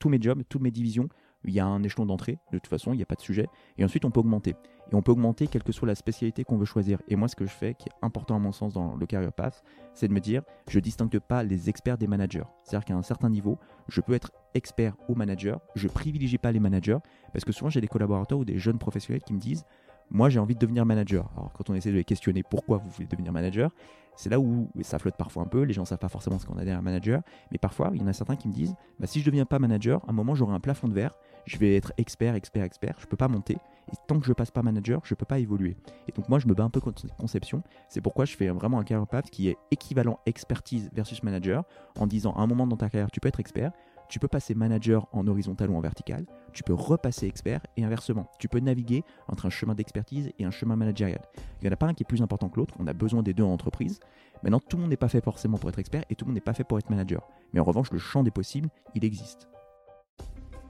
[0.00, 1.08] tous mes jobs, toutes mes divisions,
[1.44, 3.46] il y a un échelon d'entrée, de toute façon, il n'y a pas de sujet.
[3.78, 4.54] Et ensuite, on peut augmenter.
[4.90, 7.00] Et on peut augmenter quelle que soit la spécialité qu'on veut choisir.
[7.08, 9.32] Et moi, ce que je fais, qui est important à mon sens dans le career
[9.32, 9.62] path,
[9.94, 12.44] c'est de me dire, je ne distingue pas les experts des managers.
[12.64, 13.58] C'est-à-dire qu'à un certain niveau,
[13.88, 15.60] je peux être expert ou manager.
[15.76, 16.98] Je privilégie pas les managers
[17.32, 19.64] parce que souvent, j'ai des collaborateurs ou des jeunes professionnels qui me disent,
[20.10, 21.30] moi j'ai envie de devenir manager.
[21.36, 23.70] Alors quand on essaie de les questionner pourquoi vous voulez devenir manager,
[24.16, 26.46] c'est là où ça flotte parfois un peu, les gens ne savent pas forcément ce
[26.46, 27.22] qu'on a derrière un manager,
[27.52, 29.46] mais parfois il y en a certains qui me disent bah, si je ne deviens
[29.46, 31.14] pas manager, à un moment j'aurai un plafond de verre,
[31.46, 34.32] je vais être expert, expert, expert, je ne peux pas monter, et tant que je
[34.32, 35.76] passe pas manager, je ne peux pas évoluer.
[36.08, 38.48] Et donc moi je me bats un peu contre cette conception, c'est pourquoi je fais
[38.48, 41.64] vraiment un career path qui est équivalent expertise versus manager,
[41.98, 43.72] en disant à un moment dans ta carrière tu peux être expert,
[44.10, 48.28] tu peux passer manager en horizontal ou en vertical, tu peux repasser expert et inversement.
[48.40, 51.22] Tu peux naviguer entre un chemin d'expertise et un chemin managérial.
[51.36, 53.22] Il n'y en a pas un qui est plus important que l'autre, on a besoin
[53.22, 54.00] des deux en entreprise.
[54.42, 56.34] Maintenant, tout le monde n'est pas fait forcément pour être expert et tout le monde
[56.34, 57.28] n'est pas fait pour être manager.
[57.52, 59.48] Mais en revanche, le champ des possibles, il existe.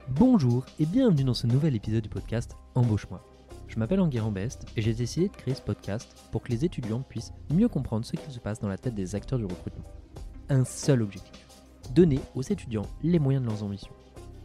[0.07, 3.25] Bonjour et bienvenue dans ce nouvel épisode du podcast Embauche-moi.
[3.67, 7.01] Je m'appelle Enguerrand Best et j'ai décidé de créer ce podcast pour que les étudiants
[7.01, 9.85] puissent mieux comprendre ce qui se passe dans la tête des acteurs du recrutement.
[10.49, 11.50] Un seul objectif
[11.93, 13.93] donner aux étudiants les moyens de leurs ambitions.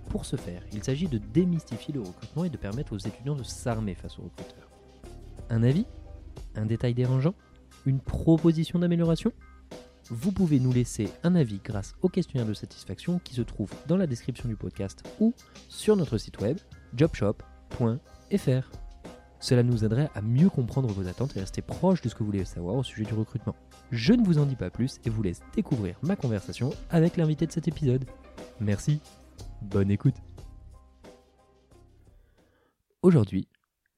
[0.08, 3.42] Pour ce faire, il s'agit de démystifier le recrutement et de permettre aux étudiants de
[3.42, 4.68] s'armer face aux recruteurs.
[5.50, 5.86] Un avis?
[6.54, 7.34] Un détail dérangeant?
[7.84, 9.32] Une proposition d'amélioration?
[10.08, 13.96] Vous pouvez nous laisser un avis grâce au questionnaire de satisfaction qui se trouve dans
[13.96, 15.34] la description du podcast ou
[15.68, 16.58] sur notre site web
[16.94, 18.85] jobshop.fr.
[19.40, 22.26] Cela nous aiderait à mieux comprendre vos attentes et rester proche de ce que vous
[22.26, 23.54] voulez savoir au sujet du recrutement.
[23.90, 27.46] Je ne vous en dis pas plus et vous laisse découvrir ma conversation avec l'invité
[27.46, 28.04] de cet épisode.
[28.60, 29.00] Merci,
[29.62, 30.16] bonne écoute.
[33.02, 33.48] Aujourd'hui,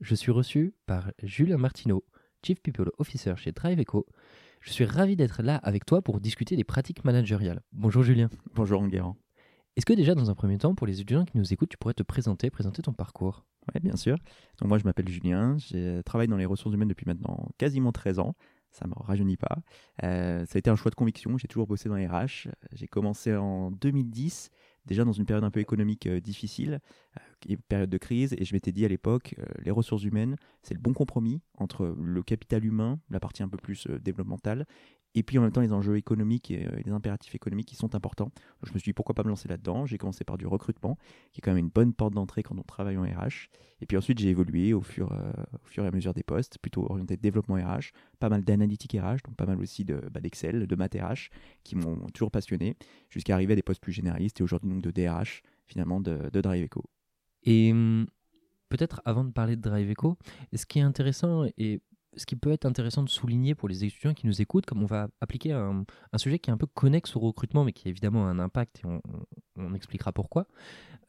[0.01, 2.05] je suis reçu par Julien Martineau,
[2.45, 4.07] Chief People Officer chez DriveEco.
[4.61, 7.63] Je suis ravi d'être là avec toi pour discuter des pratiques managériales.
[7.73, 8.29] Bonjour Julien.
[8.55, 9.17] Bonjour Enguerrand.
[9.79, 11.95] Est-ce que déjà dans un premier temps, pour les étudiants qui nous écoutent, tu pourrais
[11.95, 13.45] te présenter, présenter ton parcours?
[13.73, 14.19] Oui, bien sûr.
[14.59, 18.19] Donc moi je m'appelle Julien, j'ai travaillé dans les ressources humaines depuis maintenant quasiment 13
[18.19, 18.35] ans.
[18.73, 19.59] Ça ne me rajeunit pas.
[20.03, 21.39] Euh, ça a été un choix de conviction.
[21.39, 22.49] J'ai toujours bossé dans les RH.
[22.73, 24.51] J'ai commencé en 2010
[24.85, 26.81] déjà dans une période un peu économique euh, difficile,
[27.49, 30.81] euh, période de crise, et je m'étais dit à l'époque, les ressources humaines, c'est le
[30.81, 34.67] bon compromis entre le capital humain, la partie un peu plus développementale,
[35.19, 37.95] et puis en même temps les enjeux économiques et euh, les impératifs économiques qui sont
[37.95, 38.31] importants.
[38.63, 39.87] je me suis dit pourquoi pas me lancer là-dedans?
[39.87, 40.97] J'ai commencé par du recrutement,
[41.33, 43.49] qui est quand même une bonne porte d'entrée quand on travaille en RH.
[43.81, 46.59] Et puis ensuite j'ai évolué au fur, euh, au fur et à mesure des postes,
[46.59, 50.67] plutôt orienté développement RH, pas mal d'analytique RH, donc pas mal aussi bah, d'Excel, de,
[50.67, 51.31] de maths RH,
[51.65, 52.77] qui m'ont toujours passionné,
[53.11, 56.41] jusqu'à arriver à des postes plus généralistes et aujourd'hui donc de DRH finalement de, de
[56.41, 56.85] DriveEco.
[57.45, 58.07] Et hum,
[58.69, 60.19] peut-être avant de parler de DriveEco,
[60.55, 61.81] ce qui est intéressant et
[62.19, 64.87] ce qui peut être intéressant de souligner pour les étudiants qui nous écoutent, comme on
[64.87, 65.85] va appliquer un,
[66.17, 69.01] sujet qui est un peu connexe au recrutement, mais qui a évidemment un impact, et
[69.57, 70.47] on, expliquera pourquoi.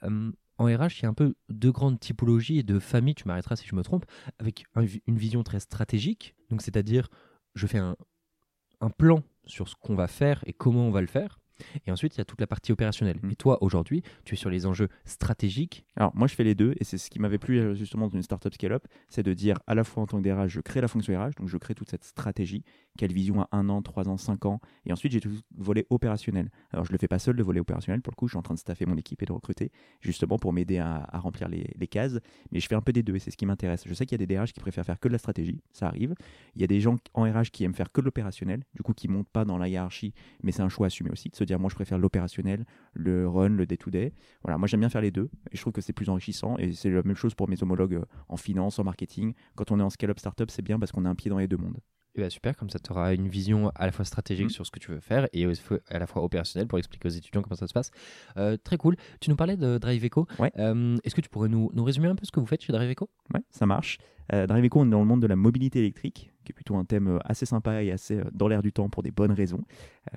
[0.03, 3.28] Euh, en RH, il y a un peu deux grandes typologies et de familles, tu
[3.28, 4.06] m'arrêteras si je me trompe,
[4.38, 7.09] avec une vision très stratégique, donc c'est-à-dire
[7.56, 11.38] je fais un plan sur ce qu'on va faire et comment on va le faire,
[11.86, 13.20] et ensuite, il y a toute la partie opérationnelle.
[13.22, 13.31] Mm.
[13.31, 15.86] Et toi, aujourd'hui, tu es sur les enjeux stratégiques.
[15.96, 16.74] Alors, moi, je fais les deux.
[16.80, 19.59] Et c'est ce qui m'avait plu euh, justement dans une startup scale-up c'est de dire
[19.68, 21.75] à la fois en tant que DRH, je crée la fonction RH, donc je crée
[21.75, 22.64] toute cette stratégie.
[22.98, 24.59] Quelle vision à un an, trois ans, cinq ans?
[24.86, 26.50] Et ensuite, j'ai tout le volet opérationnel.
[26.72, 28.02] Alors, je le fais pas seul, le volet opérationnel.
[28.02, 29.72] Pour le coup, je suis en train de staffer mon équipe et de recruter,
[30.02, 32.19] justement pour m'aider à, remplir les, les, cases.
[32.52, 33.84] Mais je fais un peu des deux et c'est ce qui m'intéresse.
[33.86, 35.62] Je sais qu'il y a des DRH qui préfèrent faire que de la stratégie.
[35.72, 36.14] Ça arrive.
[36.56, 38.94] Il y a des gens en RH qui aiment faire que de l'opérationnel, du coup,
[38.94, 40.14] qui montent pas dans la hiérarchie.
[40.44, 43.50] Mais c'est un choix assumé aussi de se dire, moi, je préfère l'opérationnel le run,
[43.50, 44.14] le day-to-day.
[44.44, 46.72] Voilà, moi j'aime bien faire les deux et je trouve que c'est plus enrichissant et
[46.74, 49.34] c'est la même chose pour mes homologues euh, en finance, en marketing.
[49.56, 51.48] Quand on est en scale-up startup, c'est bien parce qu'on a un pied dans les
[51.48, 51.78] deux mondes.
[52.16, 54.50] Et bah super, comme ça tu auras une vision à la fois stratégique mmh.
[54.50, 55.46] sur ce que tu veux faire et
[55.90, 57.92] à la fois opérationnelle pour expliquer aux étudiants comment ça se passe.
[58.36, 58.96] Euh, très cool.
[59.22, 60.26] Tu nous parlais de DriveEco.
[60.40, 60.52] Ouais.
[60.58, 62.74] Euh, est-ce que tu pourrais nous, nous, résumer un peu ce que vous faites chez
[62.74, 64.00] DriveEco Ouais, ça marche.
[64.34, 66.85] Euh, DriveEco, on est dans le monde de la mobilité électrique qui est plutôt un
[66.85, 69.62] thème euh, assez sympa et assez euh, dans l'air du temps pour des bonnes raisons.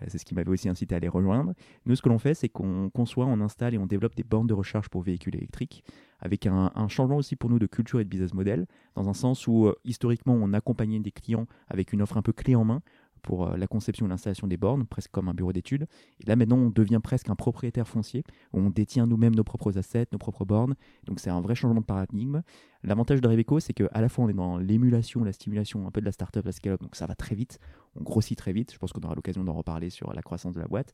[0.07, 1.53] C'est ce qui m'avait aussi incité à les rejoindre.
[1.85, 4.47] Nous, ce que l'on fait, c'est qu'on conçoit, on installe et on développe des bornes
[4.47, 5.85] de recharge pour véhicules électriques,
[6.19, 9.47] avec un, changement aussi pour nous de culture et de business model, dans un sens
[9.47, 12.81] où historiquement, on accompagnait des clients avec une offre un peu clé en main
[13.23, 15.87] pour euh, la conception et l'installation des bornes, presque comme un bureau d'études.
[16.21, 19.79] Et là, maintenant, on devient presque un propriétaire foncier, où on détient nous-mêmes nos propres
[19.79, 20.75] assets, nos propres bornes.
[21.05, 22.43] Donc, c'est un vrai changement de paradigme.
[22.85, 26.01] L'avantage de Reveco, c'est qu'à la fois, on est dans l'émulation, la stimulation un peu
[26.01, 27.59] de la startup, la scale-up, donc ça va très vite.
[27.95, 28.73] On grossit très vite.
[28.73, 30.93] Je pense qu'on aura l'occasion d'en reparler sur la croissance de la boîte.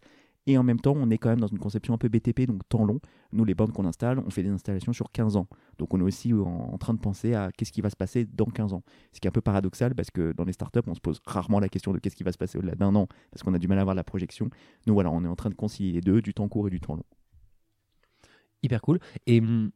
[0.49, 2.67] Et en même temps, on est quand même dans une conception un peu BTP, donc
[2.71, 3.01] temps long.
[3.33, 5.47] Nous, les bornes qu'on installe, on fait des installations sur 15 ans.
[5.77, 8.47] Donc on est aussi en, train de penser à qu'est-ce qui va se passer dans
[8.47, 8.83] 15 ans.
[9.13, 11.61] Ce qui est un peu paradoxal parce que dans les startups, on se pose rarement
[11.61, 13.69] la question de qu'est-ce qui va se passer au-delà d'un an, parce qu'on a du
[13.69, 14.49] mal à avoir la projection.
[14.87, 16.81] Nous, voilà, on est en train de concilier les deux, du temps court et du
[16.81, 17.05] temps long.
[18.63, 19.01] Hyper cool.
[19.27, 19.71] Et hum,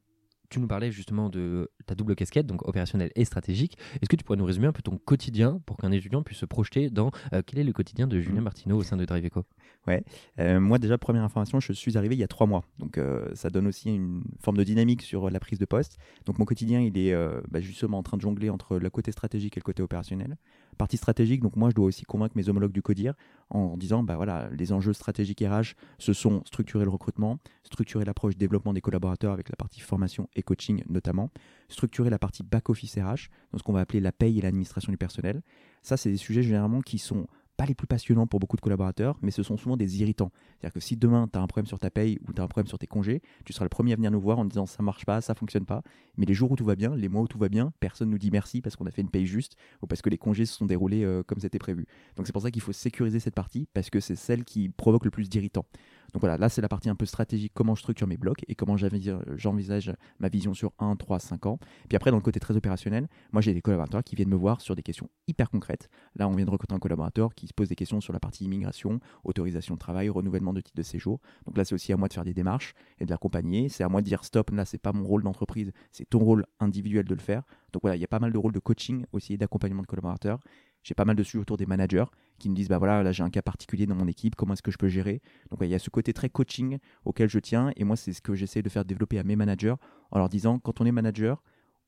[0.53, 3.79] tu nous parlais justement de ta double casquette, donc opérationnelle et stratégique.
[4.01, 6.47] Est-ce que tu pourrais nous résumer un peu ton quotidien pour qu'un étudiant puisse se
[6.47, 8.45] projeter dans euh, quel est le quotidien de Julien Mm.
[8.45, 9.45] Martineau au sein de DriveEco
[9.87, 10.05] Ouais.
[10.39, 12.65] Euh, moi, déjà, première information, je suis arrivé il y a trois mois.
[12.79, 15.97] Donc, euh, ça donne aussi une forme de dynamique sur la prise de poste.
[16.27, 17.17] Donc, mon quotidien, il est
[17.51, 20.37] bah, justement en train de jongler entre le côté stratégique et le côté opérationnel.
[20.79, 23.15] Partie stratégique, donc moi, je dois aussi convaincre mes homologues du CODIR
[23.51, 28.37] en disant, bah voilà, les enjeux stratégiques RH, ce sont structurer le recrutement, structurer l'approche
[28.37, 31.31] développement des collaborateurs avec la partie formation et coaching notamment,
[31.69, 34.99] structurer la partie back-office RH, donc ce qu'on va appeler la paye et l'administration du
[34.99, 35.43] personnel.
[35.83, 37.27] Ça, c'est des sujets généralement qui sont
[37.67, 40.31] les plus passionnants pour beaucoup de collaborateurs, mais ce sont souvent des irritants.
[40.59, 42.49] C'est-à-dire que si demain tu as un problème sur ta paye ou tu as un
[42.49, 44.83] problème sur tes congés, tu seras le premier à venir nous voir en disant ça
[44.83, 45.83] marche pas, ça fonctionne pas.
[46.17, 48.19] Mais les jours où tout va bien, les mois où tout va bien, personne nous
[48.19, 50.55] dit merci parce qu'on a fait une paye juste ou parce que les congés se
[50.55, 51.87] sont déroulés euh, comme c'était prévu.
[52.17, 55.05] Donc c'est pour ça qu'il faut sécuriser cette partie parce que c'est celle qui provoque
[55.05, 55.67] le plus d'irritants.
[56.13, 58.55] Donc voilà, là c'est la partie un peu stratégique, comment je structure mes blocs et
[58.55, 61.59] comment j'envisage ma vision sur 1, 3, 5 ans.
[61.89, 64.61] Puis après, dans le côté très opérationnel, moi j'ai des collaborateurs qui viennent me voir
[64.61, 65.89] sur des questions hyper concrètes.
[66.17, 68.45] Là, on vient de recruter un collaborateur qui se pose des questions sur la partie
[68.45, 71.21] immigration, autorisation de travail, renouvellement de titre de séjour.
[71.47, 73.69] Donc là, c'est aussi à moi de faire des démarches et de l'accompagner.
[73.69, 76.47] C'est à moi de dire stop, là, c'est pas mon rôle d'entreprise, c'est ton rôle
[76.61, 77.43] individuel de le faire.
[77.73, 79.87] Donc voilà, il y a pas mal de rôles de coaching aussi et d'accompagnement de
[79.87, 80.41] collaborateurs.
[80.83, 82.05] J'ai pas mal de sujets autour des managers
[82.39, 84.63] qui me disent bah voilà, là j'ai un cas particulier dans mon équipe, comment est-ce
[84.63, 85.23] que je peux gérer?
[85.51, 88.21] Donc il y a ce côté très coaching auquel je tiens et moi c'est ce
[88.21, 89.75] que j'essaie de faire développer à mes managers
[90.11, 91.43] en leur disant quand on est manager,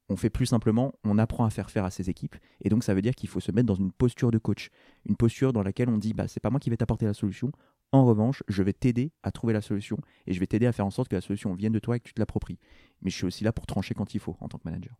[0.08, 2.36] on fait plus simplement, on apprend à faire faire à ses équipes.
[2.60, 4.70] Et donc, ça veut dire qu'il faut se mettre dans une posture de coach.
[5.06, 7.52] Une posture dans laquelle on dit, bah, c'est pas moi qui vais t'apporter la solution.
[7.92, 9.96] En revanche, je vais t'aider à trouver la solution
[10.26, 12.00] et je vais t'aider à faire en sorte que la solution vienne de toi et
[12.00, 12.58] que tu te l'appropries.
[13.02, 14.94] Mais je suis aussi là pour trancher quand il faut en tant que manager.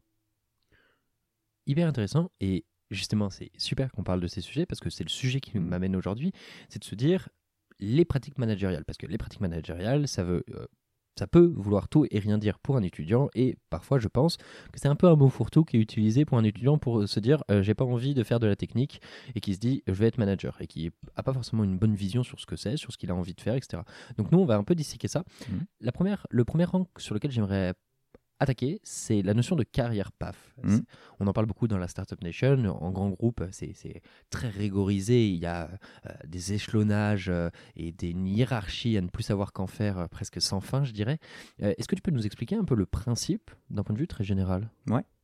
[1.66, 2.30] Hyper intéressant.
[2.40, 5.58] Et justement, c'est super qu'on parle de ces sujets parce que c'est le sujet qui
[5.58, 5.64] Mm.
[5.66, 6.32] m'amène aujourd'hui.
[6.68, 7.28] C'est de se dire
[7.80, 8.84] les pratiques managériales.
[8.84, 10.44] Parce que les pratiques managériales, ça veut.
[10.54, 10.66] euh,
[11.16, 14.80] ça peut vouloir tout et rien dire pour un étudiant et parfois je pense que
[14.82, 17.44] c'est un peu un mot fourre-tout qui est utilisé pour un étudiant pour se dire
[17.52, 19.00] euh, j'ai pas envie de faire de la technique
[19.36, 21.94] et qui se dit je vais être manager et qui a pas forcément une bonne
[21.94, 23.84] vision sur ce que c'est, sur ce qu'il a envie de faire, etc.
[24.18, 25.22] Donc nous on va un peu disséquer ça.
[25.48, 25.64] Mhm.
[25.82, 27.74] La première, le premier rang sur lequel j'aimerais
[28.40, 30.54] attaquer, c'est la notion de carrière PAF.
[30.66, 30.84] C'est-
[31.20, 32.56] On en parle beaucoup dans la Startup Nation.
[32.82, 35.28] En grand groupe, c'est très rigorisé.
[35.28, 35.70] Il y a
[36.06, 40.40] euh, des échelonnages euh, et des hiérarchies à ne plus savoir qu'en faire, euh, presque
[40.42, 41.18] sans fin, je dirais.
[41.60, 44.24] Est-ce que tu peux nous expliquer un peu le principe d'un point de vue très
[44.24, 44.68] général?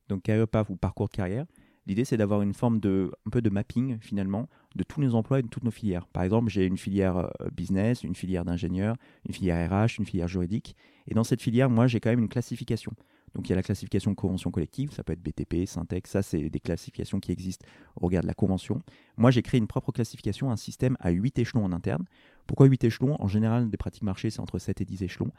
[0.08, 1.46] Donc, carrière path ou parcours de carrière,
[1.86, 5.38] l'idée c'est d'avoir une forme de, un peu de mapping finalement de tous nos emplois
[5.40, 6.06] et de toutes nos filières.
[6.08, 8.96] Par exemple, j'ai une filière business, une filière d'ingénieur,
[9.28, 10.76] une filière RH, une filière juridique.
[11.10, 12.92] Et dans cette filière, moi, j'ai quand même une classification.
[13.34, 16.50] Donc, il y a la classification convention collective, ça peut être BTP, Syntex, ça, c'est
[16.50, 17.64] des classifications qui existent
[17.96, 18.82] au regard de la convention.
[19.16, 22.04] Moi, j'ai créé une propre classification, un système à 8 échelons en interne.
[22.46, 23.16] Pourquoi 8 échelons?
[23.20, 25.30] En général, des pratiques marché, c'est entre 7 et 10 échelons.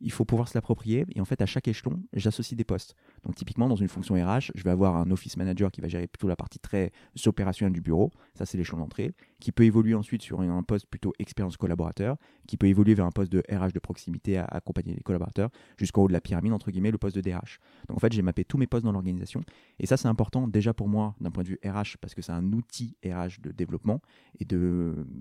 [0.00, 1.04] Il faut pouvoir se l'approprier.
[1.14, 2.94] Et en fait, à chaque échelon, j'associe des postes.
[3.24, 6.06] Donc, typiquement, dans une fonction RH, je vais avoir un office manager qui va gérer
[6.06, 6.92] plutôt la partie très
[7.26, 8.10] opérationnelle du bureau.
[8.34, 9.12] Ça, c'est l'échelon d'entrée.
[9.40, 12.16] Qui peut évoluer ensuite sur un poste plutôt expérience collaborateur.
[12.46, 15.50] Qui peut évoluer vers un poste de RH de proximité à accompagner les collaborateurs.
[15.76, 17.58] Jusqu'en haut de la pyramide, entre guillemets, le poste de DRH.
[17.88, 19.42] Donc, en fait, j'ai mappé tous mes postes dans l'organisation.
[19.78, 22.32] Et ça, c'est important déjà pour moi d'un point de vue RH parce que c'est
[22.32, 24.00] un outil RH de développement
[24.38, 24.46] et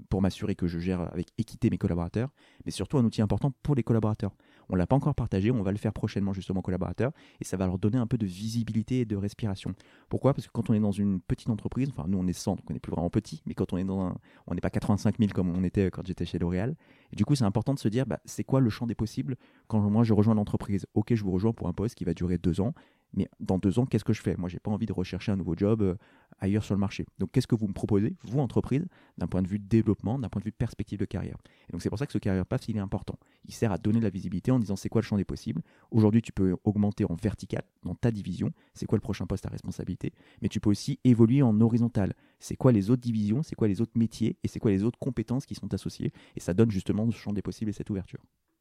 [0.10, 2.30] pour m'assurer que je gère avec équité mes collaborateurs,
[2.66, 4.34] mais surtout un outil important pour les collaborateurs.
[4.70, 7.58] On l'a pas encore partagé, on va le faire prochainement justement aux collaborateurs et ça
[7.58, 9.74] va leur donner un peu de visibilité et de respiration.
[10.10, 10.34] Pourquoi?
[10.34, 12.66] Parce que quand on est dans une petite entreprise, enfin nous on est 100, donc
[12.70, 15.18] on n'est plus vraiment petit, mais quand on est dans un, on n'est pas 85
[15.18, 16.76] 000 comme on était quand j'étais chez L'Oréal.
[17.14, 19.36] Du coup c'est important de se dire, bah, c'est quoi le champ des possibles?
[19.68, 22.38] Quand moi je rejoins l'entreprise Ok, je vous rejoins pour un poste qui va durer
[22.38, 22.74] deux ans,
[23.14, 24.36] mais dans deux ans, qu'est-ce que je fais?
[24.38, 25.96] Moi, j'ai pas envie de rechercher un nouveau job euh,
[26.40, 27.06] ailleurs sur le marché.
[27.18, 28.86] Donc, qu'est-ce que vous me proposez, vous, entreprise,
[29.18, 31.38] d'un point de vue de développement, d'un point de vue de perspective de carrière?
[31.68, 33.18] Et donc, c'est pour ça que ce carrière path, il est important.
[33.46, 35.62] Il sert à donner de la visibilité en disant c'est quoi le champ des possibles?
[35.92, 38.52] Aujourd'hui, tu peux augmenter en vertical dans ta division.
[38.74, 40.14] C'est quoi le prochain poste à responsabilité?
[40.42, 42.14] Mais tu peux aussi évoluer en horizontal.
[42.40, 43.44] C'est quoi les autres divisions?
[43.44, 44.38] C'est quoi les autres métiers?
[44.44, 46.14] Et c'est quoi les autres compétences qui sont associées?
[46.36, 48.20] Et ça donne justement ce champ des possibles et cette ouverture.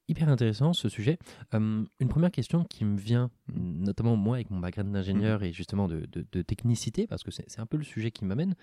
[0.08, 1.18] Hyper intéressant ce sujet.
[1.52, 5.86] Euh, une première question qui me vient, notamment moi avec mon background d'ingénieur et justement
[5.86, 8.54] de, de- de technicité, parce que c'est un peu le sujet qui m'amène,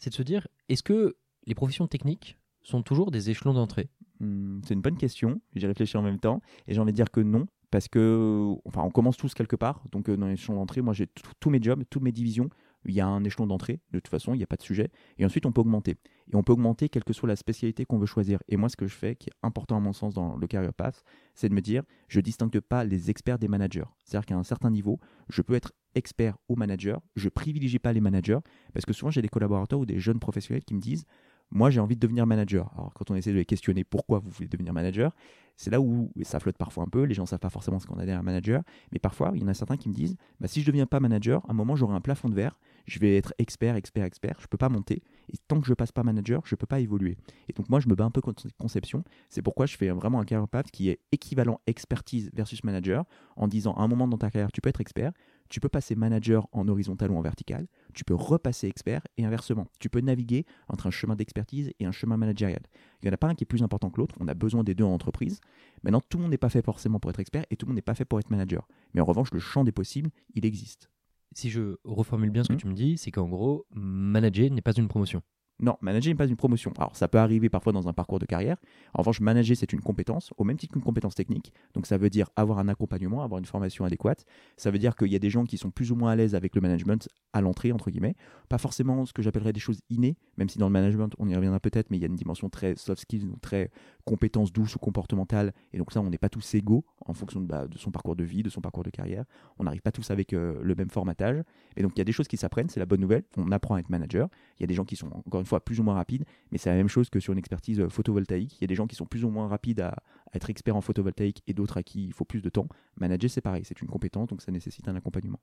[0.00, 3.88] c'est de se dire, est-ce que les professions techniques sont toujours des échelons d'entrée?
[4.18, 5.40] Hmm, c'est une bonne question.
[5.54, 6.42] J'y réfléchis en même temps.
[6.66, 7.46] Et j'ai envie de dire que non.
[7.70, 9.82] Parce que, enfin, on commence tous quelque part.
[9.92, 11.06] Donc, euh, dans l'échelon d'entrée, moi, j'ai
[11.38, 12.48] tous mes jobs, toutes mes divisions.
[12.88, 14.90] Il y a un échelon d'entrée, de toute façon, il n'y a pas de sujet.
[15.18, 15.96] Et ensuite, on peut augmenter.
[16.32, 18.38] Et on peut augmenter quelle que soit la spécialité qu'on veut choisir.
[18.48, 20.72] Et moi, ce que je fais, qui est important à mon sens dans le career
[20.72, 21.04] path,
[21.34, 23.84] c'est de me dire, je distingue pas les experts des managers.
[24.04, 27.00] C'est-à-dire qu'à un certain niveau, je peux être expert ou manager.
[27.14, 28.38] Je privilégie pas les managers
[28.72, 31.04] parce que souvent, j'ai des collaborateurs ou des jeunes professionnels qui me disent,
[31.50, 32.70] moi j'ai envie de devenir manager.
[32.76, 35.14] Alors quand on essaie de les questionner pourquoi vous voulez devenir manager,
[35.56, 37.86] c'est là où ça flotte parfois un peu, les gens ne savent pas forcément ce
[37.86, 40.16] qu'on a derrière un manager, mais parfois il y en a certains qui me disent
[40.40, 42.58] bah, si je ne deviens pas manager, à un moment j'aurai un plafond de verre,
[42.88, 45.02] je vais être expert, expert, expert, je ne peux pas monter,
[45.32, 47.16] et tant que je ne passe pas manager, je ne peux pas évoluer.
[47.48, 49.90] Et donc moi je me bats un peu contre cette conception, c'est pourquoi je fais
[49.90, 53.04] vraiment un career path qui est équivalent expertise versus manager,
[53.36, 55.12] en disant à un moment dans ta carrière tu peux être expert,
[55.48, 59.66] tu peux passer manager en horizontal ou en vertical, tu peux repasser expert et inversement.
[59.80, 62.60] Tu peux naviguer entre un chemin d'expertise et un chemin managérial.
[63.00, 64.62] Il n'y en a pas un qui est plus important que l'autre, on a besoin
[64.62, 65.40] des deux en entreprise.
[65.82, 67.76] Maintenant, tout le monde n'est pas fait forcément pour être expert et tout le monde
[67.76, 68.68] n'est pas fait pour être manager.
[68.94, 70.90] Mais en revanche, le champ des possibles, il existe.
[71.34, 72.56] Si je reformule bien ce que Hmm.
[72.56, 75.22] tu me dis, c'est qu'en gros, manager n'est pas une promotion.
[75.60, 76.72] Non, manager n'est pas une promotion.
[76.78, 78.56] Alors, ça peut arriver parfois dans un parcours de carrière.
[78.94, 81.52] En revanche, manager, c'est une compétence, au même titre qu'une compétence technique.
[81.74, 84.24] Donc, ça veut dire avoir un accompagnement, avoir une formation adéquate.
[84.56, 86.36] Ça veut dire qu'il y a des gens qui sont plus ou moins à l'aise
[86.36, 88.14] avec le management à l'entrée, entre guillemets.
[88.48, 91.34] Pas forcément ce que j'appellerais des choses innées, même si dans le management, on y
[91.34, 93.70] reviendra peut-être, mais il y a une dimension très soft skills, donc très
[94.04, 95.52] compétences douces ou comportementales.
[95.72, 98.24] Et donc, ça, on n'est pas tous égaux en fonction de, bah, son parcours de
[98.24, 99.24] vie, de son parcours de carrière.
[99.58, 101.42] On n'arrive pas tous avec euh, le même formatage.
[101.76, 103.24] Et donc, il y a des choses qui s'apprennent, c'est la bonne nouvelle.
[103.36, 104.28] On apprend à être manager.
[104.58, 106.24] Il y a des gens qui sont, encore une fois, plus ou moins rapides.
[106.52, 108.56] Mais c'est la même chose que sur une expertise euh, photovoltaïque.
[108.58, 110.76] Il y a des gens qui sont plus ou moins rapides à, à être experts
[110.76, 112.68] en photovoltaïque et d'autres à qui il faut plus de temps.
[113.00, 115.40] Manager, c'est pareil, c'est une compétence, donc ça nécessite un accompagnement.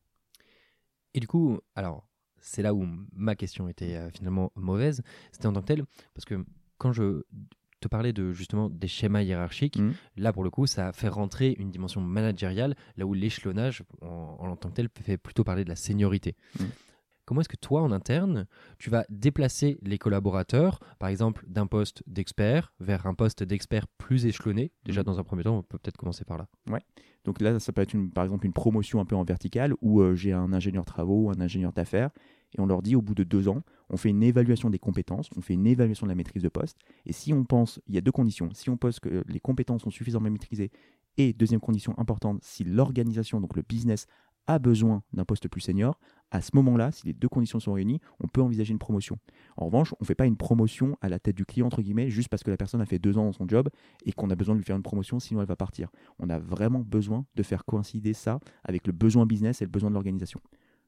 [1.14, 2.08] Et du coup, alors,
[2.40, 5.84] c'est là où ma question était euh, finalement mauvaise, c'était en tant que tel,
[6.14, 6.46] parce que
[6.78, 7.24] quand je
[7.80, 9.94] te parlais de justement des schémas hiérarchiques, Mhm.
[10.18, 14.56] là pour le coup, ça fait rentrer une dimension managériale, là où l'échelonnage, en, en
[14.56, 16.36] tant que tel, fait plutôt parler de la seniorité.
[16.60, 16.70] Mhm.
[17.26, 22.04] Comment est-ce que toi, en interne, tu vas déplacer les collaborateurs, par exemple, d'un poste
[22.08, 24.72] d'expert vers un poste d'expert plus échelonné?
[24.86, 25.06] Déjà, Mhm.
[25.06, 26.48] dans un premier temps, on peut peut-être commencer par là.
[27.24, 30.00] Donc là, ça peut être une, par exemple une promotion un peu en verticale où
[30.02, 32.12] euh, j'ai un ingénieur travaux ou un ingénieur d'affaires
[32.56, 35.30] et on leur dit au bout de deux ans, on fait une évaluation des compétences,
[35.36, 36.78] on fait une évaluation de la maîtrise de poste.
[37.08, 39.82] Et si on pense, il y a deux conditions, si on pense que les compétences
[39.82, 40.70] sont suffisamment maîtrisées
[41.18, 44.06] et deuxième condition importante, si l'organisation, donc le business,
[44.48, 46.00] a besoin d'un poste plus senior,
[46.32, 49.18] à ce moment-là, si les deux conditions sont réunies, on peut envisager une promotion.
[49.58, 52.10] En revanche, on ne fait pas une promotion à la tête du client, entre guillemets,
[52.10, 53.70] juste parce que la personne a fait deux ans dans son job
[54.06, 55.90] et qu'on a besoin de lui faire une promotion, sinon elle va partir.
[56.20, 59.90] On a vraiment besoin de faire coïncider ça avec le besoin business et le besoin
[59.90, 60.42] de l'organisation.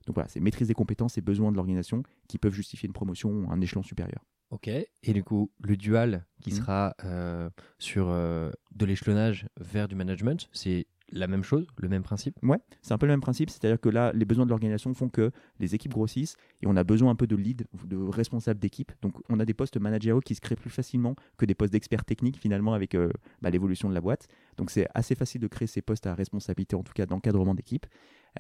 [0.06, 3.30] Donc voilà, c'est maîtrise des compétences et besoins de l'organisation qui peuvent justifier une promotion
[3.30, 4.24] ou un échelon supérieur.
[4.52, 4.70] Ok.
[4.70, 6.56] Et du coup, le dual qui Mhm.
[6.58, 12.04] sera euh, sur euh, de l'échelonnage vers du management, c'est la même chose, le même
[12.04, 14.94] principe Ouais, c'est un peu le même principe, c'est-à-dire que là, les besoins de l'organisation
[14.94, 18.60] font que les équipes grossissent et on a besoin un peu de lead, de responsables
[18.60, 18.92] d'équipe.
[19.02, 22.06] Donc on a des postes managériaux qui se créent plus facilement que des postes d'experts
[22.06, 23.10] techniques finalement avec euh,
[23.42, 24.28] bah, l'évolution de la boîte.
[24.58, 27.86] Donc c'est assez facile de créer ces postes à responsabilité, en tout cas d'encadrement d'équipe,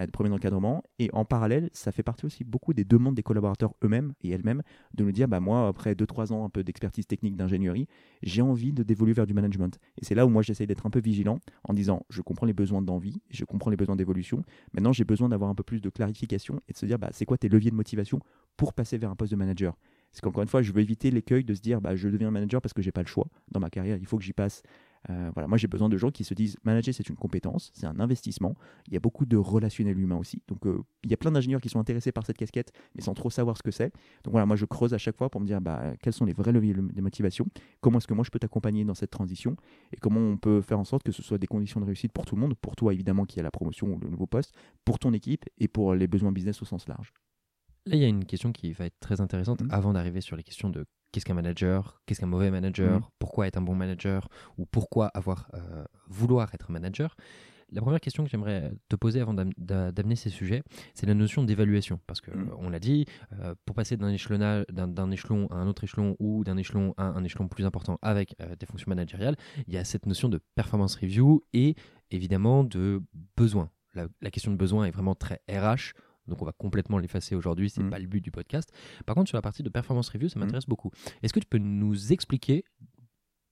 [0.06, 0.84] de premier encadrement.
[1.00, 4.62] Et en parallèle, ça fait partie aussi beaucoup des demandes des collaborateurs eux-mêmes et elles-mêmes
[4.94, 7.88] de nous dire, bah moi, après 2-3 ans un peu d'expertise technique d'ingénierie,
[8.22, 9.80] j'ai envie de d'évoluer vers du management.
[10.02, 12.54] Et c'est là où moi j'essaye d'être un peu vigilant en disant, je comprends les
[12.54, 14.44] besoins d'envie, je comprends les besoins d'évolution.
[14.74, 17.26] Maintenant, j'ai besoin d'avoir un peu plus de clarification et de se dire, bah, c'est
[17.26, 18.20] quoi tes leviers de motivation
[18.56, 19.78] pour passer vers un poste de manager?
[20.12, 22.62] C'est qu'encore une fois, je veux éviter l'écueil de se dire, bah, je deviens manager
[22.62, 24.64] parce que j'ai pas le choix dans ma carrière, il faut que j'y passe.
[25.10, 27.86] Euh, voilà, moi j'ai besoin de gens qui se disent manager c'est une compétence, c'est
[27.86, 28.56] un investissement.
[28.88, 30.42] Il y a beaucoup de relationnel humain aussi.
[30.48, 33.14] Donc euh, il y a plein d'ingénieurs qui sont intéressés par cette casquette, mais sans
[33.14, 33.94] trop savoir ce que c'est.
[34.24, 36.34] Donc voilà, moi je creuse à chaque fois pour me dire bah, quels sont les
[36.34, 37.46] vrais leviers de motivation,
[37.82, 39.56] comment est-ce que moi je peux t'accompagner dans cette transition?
[39.94, 42.26] Et comment on peut faire en sorte que ce soit des conditions de réussite pour
[42.26, 44.54] tout le monde, pour toi évidemment qui a la promotion ou le nouveau poste,
[44.86, 47.14] pour ton équipe et pour les besoins business au sens large.
[47.86, 49.70] Là, il y a une question qui va être très intéressante Mhm.
[49.72, 53.06] avant d'arriver sur les questions de qu'est-ce qu'un manager, qu'est-ce qu'un mauvais manager, Mhm.
[53.20, 57.16] pourquoi être un bon manager ou pourquoi avoir euh, vouloir être manager.
[57.70, 61.14] La première question que j'aimerais te poser avant d'am- d'a- d'amener ces sujets, c'est la
[61.14, 62.00] notion d'évaluation.
[62.08, 65.56] Parce que, euh, on l'a dit, euh, pour passer d'un échelonnage- d'un d'un échelon à
[65.56, 68.88] un autre échelon ou d'un échelon à un échelon plus important avec euh, des fonctions
[68.90, 69.36] managériales,
[69.68, 71.76] il y a cette notion de performance review et
[72.10, 73.04] évidemment de
[73.36, 73.70] besoin.
[73.94, 75.94] La, la question de besoin est vraiment très RH.
[76.28, 77.90] Donc on va complètement l'effacer aujourd'hui, c'est Mhm.
[77.90, 78.72] pas le but du podcast.
[79.06, 80.46] Par contre, sur la partie de performance review, ça Mhm.
[80.46, 80.92] m'intéresse beaucoup.
[81.24, 82.64] Est-ce que tu peux nous expliquer,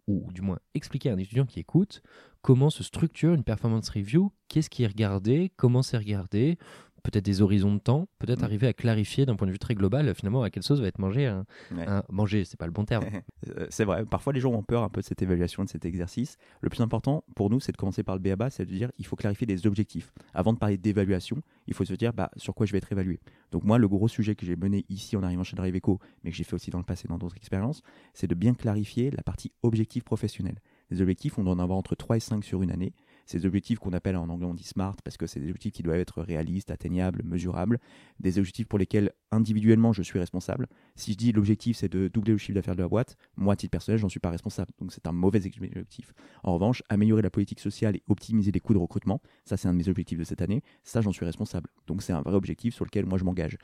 [0.08, 2.04] ou du moins expliquer à un étudiant qui écoute,
[2.42, 4.32] comment se structure une performance review?
[4.50, 5.52] Qu'est-ce qui est regardé?
[5.58, 6.58] Comment c'est regardé?
[7.06, 8.46] Peut-être des horizons de temps Peut-être Mhm.
[8.46, 10.98] arriver à clarifier d'un point de vue très global, finalement, à quelle sauce va être
[11.00, 11.88] mangé un, Ouais.
[11.88, 13.04] un- manger, c'est pas le bon terme.
[13.48, 15.86] Euh, c'est vrai, parfois les gens ont peur un peu de cette évaluation, de cet
[15.86, 16.38] exercice.
[16.62, 19.06] Le plus important pour nous, c'est de commencer par le BABA, c'est de dire il
[19.06, 20.12] faut clarifier des objectifs.
[20.34, 23.20] Avant de parler d'évaluation, il faut se dire bah, sur quoi je vais être évalué.
[23.52, 26.32] Donc moi, le gros sujet que j'ai mené ici en arrivant chez Drive Eco, mais
[26.32, 27.84] que j'ai fait aussi dans le passé dans d'autres expériences,
[28.16, 30.60] c'est de bien clarifier la partie objectif professionnel.
[30.90, 32.94] Les objectifs, on doit en avoir entre 3 et 5 sur une année.
[33.32, 35.84] Des objectifs qu'on appelle en anglais on dit SMART parce que c'est des objectifs qui
[35.84, 37.80] doivent être réalistes, atteignables, mesurables,
[38.20, 40.68] des objectifs pour lesquels individuellement je suis responsable.
[40.96, 43.56] Si je dis l'objectif c'est de doubler le chiffre d'affaires de la boîte, moi à
[43.56, 46.14] titre personnel j'en suis pas responsable, donc c'est un mauvais objectif.
[46.44, 49.74] En revanche, améliorer la politique sociale et optimiser les coûts de recrutement, ça c'est un
[49.74, 51.70] de mes objectifs de cette année, ça j'en suis responsable.
[51.88, 53.58] Donc c'est un vrai objectif sur lequel moi je m'engage.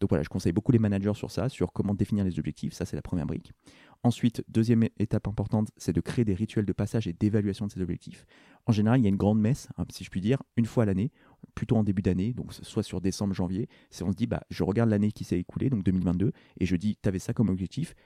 [0.00, 2.84] Donc voilà, je conseille beaucoup les managers sur ça, sur comment définir les objectifs, ça
[2.84, 3.52] c'est la première brique.
[4.06, 7.80] Ensuite, deuxième étape importante, c'est de créer des rituels de passage et d'évaluation de ces
[7.80, 8.24] objectifs.
[8.66, 10.84] En général, il y a une grande messe, hein, si je puis dire, une fois
[10.84, 11.10] à l'année,
[11.56, 14.62] plutôt en début d'année, donc soit sur décembre, janvier, c'est on se dit, bah, je
[14.62, 17.96] regarde l'année qui s'est écoulée, donc 2022, et je dis, tu avais ça comme objectif,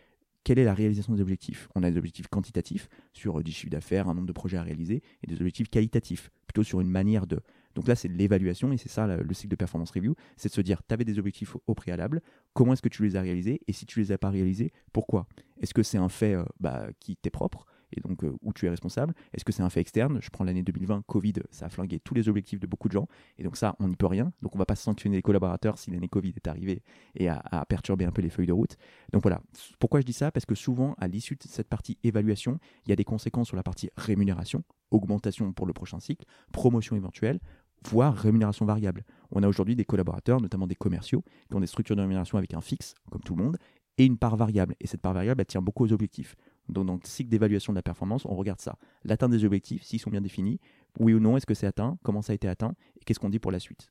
[0.42, 1.68] quelle est la réalisation des objectifs?
[1.74, 5.02] On a des objectifs quantitatifs sur du chiffre d'affaires, un nombre de projets à réaliser,
[5.22, 7.42] et des objectifs qualitatifs, plutôt sur une manière de.
[7.74, 10.60] Donc là, c'est l'évaluation, et c'est ça le cycle de performance review, c'est de se
[10.60, 12.20] dire, tu avais des objectifs au préalable,
[12.52, 15.26] comment est-ce que tu les as réalisés, et si tu les as pas réalisés, pourquoi?
[15.60, 18.66] Est-ce que c'est un fait euh, bah, qui t'est propre et donc euh, où tu
[18.66, 19.14] es responsable?
[19.32, 20.20] Est-ce que c'est un fait externe?
[20.22, 23.08] Je prends l'année 2020, Covid, ça a flingué tous les objectifs de beaucoup de gens,
[23.38, 24.32] et donc ça, on n'y peut rien.
[24.42, 26.82] Donc on va pas sanctionner les collaborateurs si l'année Covid est arrivée
[27.14, 28.76] et a, perturbé un peu les feuilles de route.
[29.12, 29.40] Donc voilà.
[29.78, 30.30] Pourquoi je dis ça?
[30.30, 33.56] Parce que souvent, à l'issue de cette partie évaluation, il y a des conséquences sur
[33.56, 37.40] la partie rémunération, augmentation pour le prochain cycle, promotion éventuelle,
[37.88, 39.04] voire rémunération variable.
[39.30, 42.54] On a aujourd'hui des collaborateurs, notamment des commerciaux, qui ont des structures de rémunération avec
[42.54, 43.56] un fixe, comme tout le monde,
[43.98, 44.74] et une part variable.
[44.80, 46.36] Et cette part variable, elle tient beaucoup aux objectifs.
[46.68, 48.76] Donc, dans le cycle d'évaluation de la performance, on regarde ça.
[49.04, 50.60] L'atteinte des objectifs, s'ils sont bien définis,
[50.98, 53.30] oui ou non, est-ce que c'est atteint, comment ça a été atteint, et qu'est-ce qu'on
[53.30, 53.90] dit pour la suite.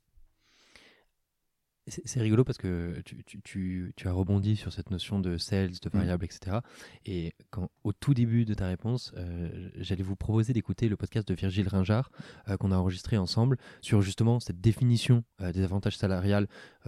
[1.89, 5.97] C'est rigolo parce que tu, as rebondi sur cette notion de sales, de mm.
[5.97, 6.57] variable, etc.
[7.05, 11.27] Et quand, au tout début de ta réponse, euh, j'allais vous proposer d'écouter le podcast
[11.27, 12.11] de Virgile Ringard
[12.47, 16.47] euh, qu'on a enregistré ensemble sur justement cette définition euh, des avantages salariales,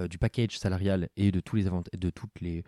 [0.09, 2.63] du package salarial et de, tous les de toutes les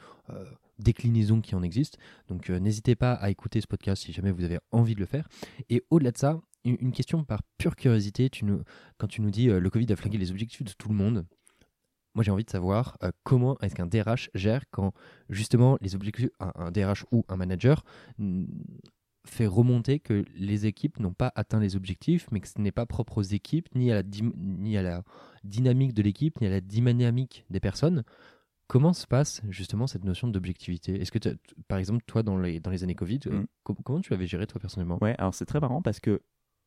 [0.77, 1.97] déclinaisons qui en existent.
[2.27, 5.27] Donc n'hésitez pas à écouter ce podcast si jamais vous avez envie de le faire.
[5.69, 8.61] Et au-delà de ça, une question par pure curiosité, tu nous,
[8.97, 11.25] quand tu nous dis le Covid a flingué les objectifs de tout le monde,
[12.15, 14.93] moi j'ai envie de savoir euh, comment est-ce qu'un DRH gère quand
[15.29, 17.83] justement les objectifs, un, DRH ou un manager
[19.25, 22.85] fait remonter que les équipes n'ont pas atteint les objectifs, mais que ce n'est pas
[22.85, 24.03] propre aux équipes, ni à la,
[24.35, 25.03] ni à la
[25.43, 28.03] dynamique de l'équipe, ni à la dynamique des personnes.
[28.67, 30.99] Comment se passe justement cette notion d'objectivité?
[31.01, 31.19] Est-ce que,
[31.67, 33.45] par exemple, toi, dans les, dans les années Covid, mmh.
[33.83, 34.97] comment tu avais géré toi personnellement?
[35.01, 36.21] Ouais, alors c'est très marrant parce que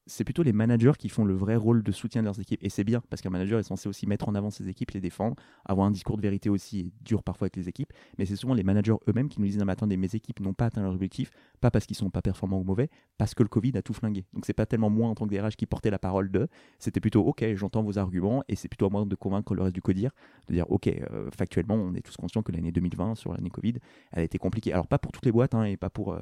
[0.07, 2.63] c'est plutôt les managers qui font le vrai rôle de soutien de leurs équipes.
[2.63, 5.01] Et c'est bien, parce qu'un manager est censé aussi mettre en avant ses équipes, les
[5.01, 7.93] défendre, avoir un discours de vérité aussi dur parfois avec les équipes.
[8.19, 10.55] Mais c'est souvent les managers eux-mêmes qui nous disent Non, mais attendez, mes équipes n'ont
[10.55, 12.89] pas atteint leurs objectifs, pas parce qu'ils sont pas performants ou mauvais,
[13.19, 14.25] parce que le Covid a tout flingué.
[14.33, 17.01] Donc c'est pas tellement moi en tant que DRH qui portait la parole de, c'était
[17.01, 19.83] plutôt Ok, j'entends vos arguments, et c'est plutôt à moi de convaincre le reste du
[19.83, 20.13] codir,
[20.49, 23.75] de dire Ok, euh, factuellement, on est tous conscients que l'année 2020, sur l'année Covid,
[24.13, 24.73] elle a été compliquée.
[24.73, 26.13] Alors pas pour toutes les boîtes, hein, et pas pour.
[26.13, 26.21] Euh,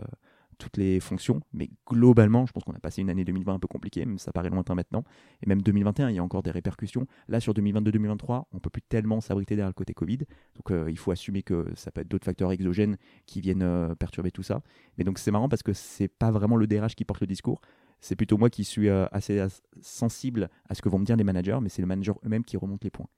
[0.58, 3.68] toutes les fonctions, mais globalement, je pense qu'on a passé une année 2020 un peu
[3.68, 5.04] compliquée, même ça paraît lointain maintenant,
[5.42, 7.06] et même 2021, il y a encore des répercussions.
[7.28, 10.98] Là, sur 2022-2023, on peut plus tellement s'abriter derrière le côté Covid, donc euh, il
[10.98, 14.62] faut assumer que ça peut être d'autres facteurs exogènes qui viennent euh, perturber tout ça.
[14.98, 17.60] Mais donc c'est marrant parce que c'est pas vraiment le DRH qui porte le discours,
[18.00, 19.44] c'est plutôt moi qui suis euh, assez
[19.80, 22.56] sensible à ce que vont me dire les managers, mais c'est le manager eux-mêmes qui
[22.56, 23.08] remonte les points.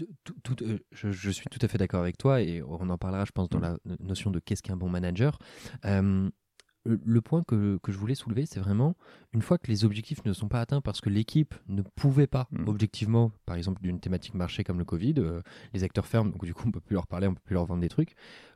[0.00, 3.48] Euh, je, suis tout à fait d'accord avec toi et on en parlera, je pense,
[3.48, 3.78] dans mm.
[3.84, 5.38] la notion de qu'est-ce qu'un bon manager.
[5.84, 6.30] Euh,
[6.84, 8.96] le point que, je voulais soulever, c'est vraiment
[9.32, 12.48] une fois que les objectifs ne sont pas atteints parce que l'équipe ne pouvait pas,
[12.50, 12.68] mm.
[12.68, 15.42] objectivement, par exemple d'une thématique marché comme le Covid, euh,
[15.74, 17.66] les acteurs ferment, donc du coup on peut plus leur parler, on peut plus leur
[17.66, 18.14] vendre des trucs.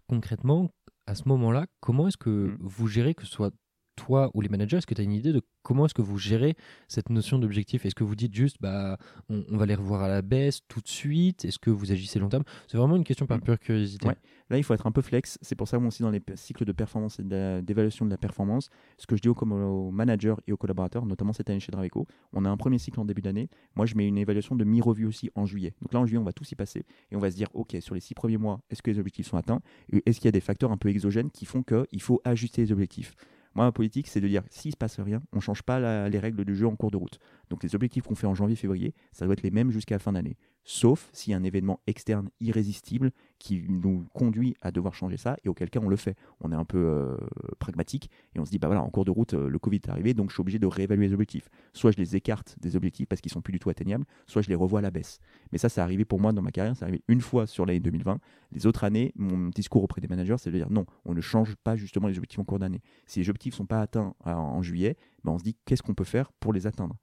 [0.08, 0.70] Concrètement,
[1.06, 2.58] à ce moment-là, comment est-ce que mm.
[2.60, 3.52] vous gérez que ce soit
[3.96, 6.18] toi ou les managers, est-ce que tu as une idée de comment est-ce que vous
[6.18, 6.54] gérez
[6.86, 7.84] cette notion d'objectif?
[7.84, 10.88] Est-ce que vous dites juste, bah, on, va les revoir à la baisse tout de
[10.88, 11.44] suite?
[11.44, 12.44] Est-ce que vous agissez long terme?
[12.68, 13.42] C'est vraiment une question par mm.
[13.42, 14.08] pure curiosité.
[14.48, 15.38] Là, il faut être un peu flex.
[15.42, 18.70] C'est pour ça, moi aussi, dans les cycles de performance et d'évaluation de, la performance,
[18.96, 22.06] ce que je dis aux, aux, managers et aux collaborateurs, notamment cette année chez Draveco,
[22.32, 23.48] on a un premier cycle en début d'année.
[23.74, 25.74] Moi, je mets une évaluation de mi-revue aussi en juillet.
[25.82, 27.76] Donc là, en juillet, on va tous y passer et on va se dire, OK,
[27.80, 29.60] sur les six premiers mois, est-ce que les objectifs sont atteints?
[30.06, 32.70] Est-ce qu'il y a des facteurs un peu exogènes qui font qu'il faut ajuster les
[32.70, 33.14] objectifs?
[33.56, 36.18] Moi, ma politique, c'est de dire s'il se passe rien, on ne change pas les
[36.18, 37.18] règles du jeu en cours de route.
[37.50, 40.12] Donc les objectifs qu'on fait en janvier-février, ça doit être les mêmes jusqu'à la fin
[40.12, 45.16] d'année sauf s'il y a un événement externe irrésistible qui nous conduit à devoir changer
[45.16, 46.16] ça, et auquel cas on le fait.
[46.40, 47.16] On est un peu euh,
[47.58, 49.88] pragmatique, et on se dit, bah voilà, en cours de route, euh, le Covid est
[49.88, 51.48] arrivé, donc je suis obligé de réévaluer les objectifs.
[51.72, 54.48] Soit je les écarte des objectifs parce qu'ils sont plus du tout atteignables, soit je
[54.48, 55.20] les revois à la baisse.
[55.52, 57.80] Mais ça, c'est arrivé pour moi dans ma carrière, c'est arrivé une fois sur l'année
[57.80, 58.18] 2020.
[58.52, 61.54] Les autres années, mon discours auprès des managers, c'est de dire, non, on ne change
[61.56, 62.80] pas justement les objectifs en cours d'année.
[63.06, 65.94] Si les objectifs ne sont pas atteints en, juillet, ben on se dit, qu'est-ce qu'on
[65.94, 66.96] peut faire pour les atteindre?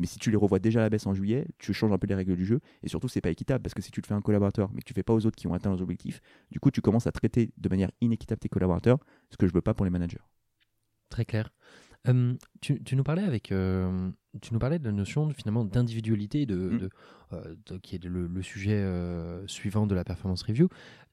[0.00, 2.06] Mais si tu les revois déjà à la baisse en juillet, tu changes un peu
[2.08, 2.60] les règles du jeu.
[2.82, 4.80] Et surtout, c'est pas équitable parce que si tu le fais à un collaborateur, mais
[4.80, 7.06] que tu fais pas aux autres qui ont atteint leurs objectifs, du coup, tu commences
[7.06, 8.98] à traiter de manière inéquitable tes collaborateurs,
[9.30, 10.18] ce que je veux pas pour les managers.
[11.10, 11.50] Très clair.
[12.08, 14.10] Euh, tu, tu nous parlais avec, euh,
[14.40, 16.78] tu nous parlais de la notion de, finalement d'individualité, de, Mm.
[16.78, 16.90] de,
[17.34, 20.68] euh, de- qui est le, le sujet euh, suivant de la performance review.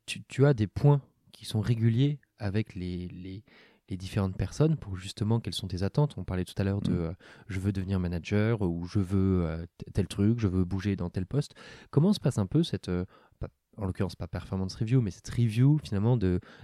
[0.06, 1.02] Tu, tu as des points
[1.34, 3.43] qui sont réguliers avec les, les,
[3.89, 6.15] les différentes personnes pour justement quelles sont tes attentes.
[6.17, 6.95] On parlait tout à l'heure de Mm.
[7.00, 7.13] euh,
[7.47, 11.26] je veux devenir manager ou je veux euh, tel truc, je veux bouger dans tel
[11.26, 11.54] poste.
[11.89, 13.06] Comment se passe un peu cette, euh,
[13.39, 13.47] pas-
[13.78, 16.17] en l'occurrence pas performance review, mais cette review finalement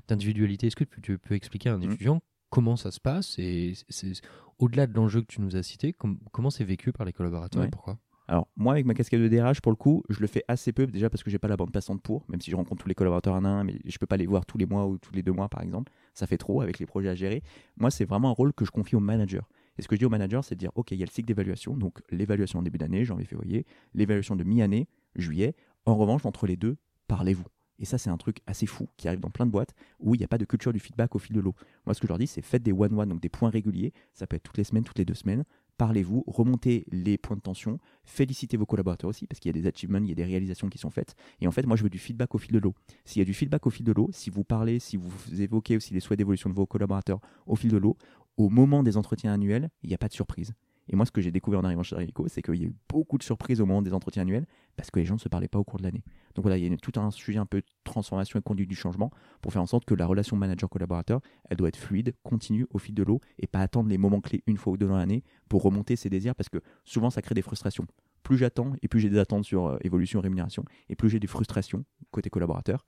[0.07, 0.67] d'individualité?
[0.67, 1.83] Est-ce que tu, tu peux expliquer à un Mm.
[1.91, 4.12] étudiant comment ça se passe et c'est
[4.59, 7.63] au-delà de l'enjeu que tu nous as cité, com- comment c'est vécu par les collaborateurs
[7.63, 7.97] et pourquoi?
[8.27, 10.88] Alors, moi, avec ma casquette de DRH, pour le coup, je le fais assez peu,
[10.88, 12.95] déjà parce que j'ai pas la bande passante pour, même si je rencontre tous les
[12.95, 15.13] collaborateurs un à un, mais je peux pas les voir tous les mois ou tous
[15.13, 15.91] les deux mois, par exemple.
[16.13, 17.43] Ça fait trop avec les projets à gérer.
[17.78, 19.49] Moi, c'est vraiment un rôle que je confie au manager.
[19.78, 21.12] Et ce que je dis au manager, c'est de dire, OK, il y a le
[21.12, 25.56] cycle d'évaluation, donc l'évaluation en début d'année, janvier, février, l'évaluation de mi-année, juillet.
[25.86, 27.45] En revanche, entre les deux, parlez-vous.
[27.80, 30.19] Et ça, c'est un truc assez fou qui arrive dans plein de boîtes où il
[30.19, 31.56] n'y a pas de culture du feedback au fil de l'eau.
[31.86, 33.93] Moi, ce que je leur dis, c'est faites des one-one, donc des points réguliers.
[34.13, 35.43] Ça peut être toutes les semaines, toutes les deux semaines.
[35.77, 39.67] Parlez-vous, remontez les points de tension, félicitez vos collaborateurs aussi, parce qu'il y a des
[39.67, 41.15] achievements, il y a des réalisations qui sont faites.
[41.41, 42.75] Et en fait, moi, je veux du feedback au fil de l'eau.
[43.05, 45.77] S'il y a du feedback au fil de l'eau, si vous parlez, si vous évoquez
[45.77, 47.97] aussi les souhaits d'évolution de vos collaborateurs au fil de l'eau,
[48.38, 50.53] au moment des entretiens annuels, il n'y a pas de surprise.
[50.89, 52.76] Et moi, ce que j'ai découvert en arrivant chez Rico, c'est qu'il y a eu
[52.89, 55.48] beaucoup de surprises au moment des entretiens annuels parce que les gens ne se parlaient
[55.48, 56.04] pas au cours de l'année.
[56.36, 58.76] Donc voilà, il y a tout un sujet un peu de transformation et conduite du
[58.76, 62.80] changement pour faire en sorte que la relation manager-collaborateur, elle doit être fluide, continue au
[62.80, 65.24] fil de l'eau et pas attendre les moments clés une fois ou deux dans l'année
[65.48, 67.86] pour remonter ses désirs parce que souvent ça crée des frustrations.
[68.24, 71.28] Plus j'attends et plus j'ai des attentes sur euh, évolution rémunération et plus j'ai des
[71.28, 72.86] frustrations côté collaborateur.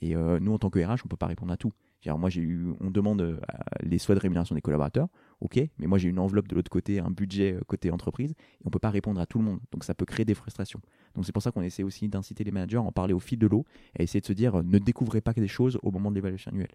[0.00, 1.72] Et euh, nous, en tant que RH, on peut pas répondre à tout.
[2.08, 3.40] On demande euh,
[3.82, 5.08] les souhaits de rémunération des collaborateurs,
[5.40, 8.62] ok, mais moi j'ai une enveloppe de l'autre côté, un budget euh, côté entreprise, et
[8.64, 9.60] on peut pas répondre à tout le monde.
[9.72, 10.80] Donc ça peut créer des frustrations.
[11.14, 13.38] Donc c'est pour ça qu'on essaie aussi d'inciter les managers à en parler au fil
[13.38, 13.64] de l'eau,
[13.96, 16.16] et à essayer de se dire, euh, ne découvrez pas des choses au moment de
[16.16, 16.74] l'évaluation annuelle.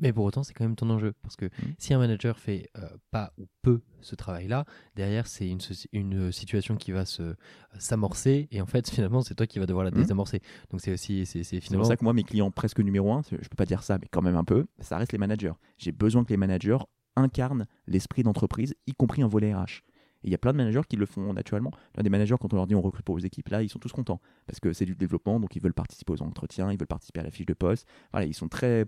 [0.00, 1.12] Mais pour autant, c'est quand même ton enjeu.
[1.22, 5.58] Parce que si un manager fait euh, pas ou peu ce travail-là, derrière, c'est une,
[5.92, 7.34] une situation qui va se
[7.78, 8.48] s'amorcer.
[8.50, 9.98] Et en fait, finalement, c'est toi qui vas devoir la Mhm.
[10.02, 10.40] désamorcer.
[10.70, 11.26] Donc, c'est aussi.
[11.26, 11.82] C'est finalement.
[11.82, 14.08] pour ça que moi, mes clients presque numéro un, je peux pas dire ça, mais
[14.10, 15.52] quand même un peu, ça reste les managers.
[15.78, 16.78] J'ai besoin que les managers
[17.16, 19.82] incarnent l'esprit d'entreprise, y compris un volet RH.
[20.24, 21.70] Et il y a plein de managers qui le font naturellement.
[21.96, 23.78] Là, des managers, quand on leur dit on recrute pour vos équipes, là, ils sont
[23.78, 26.86] tous contents parce que c'est du développement, donc ils veulent participer aux entretiens, ils veulent
[26.88, 27.86] participer à la fiche de poste.
[28.12, 28.84] Voilà, ils sont très,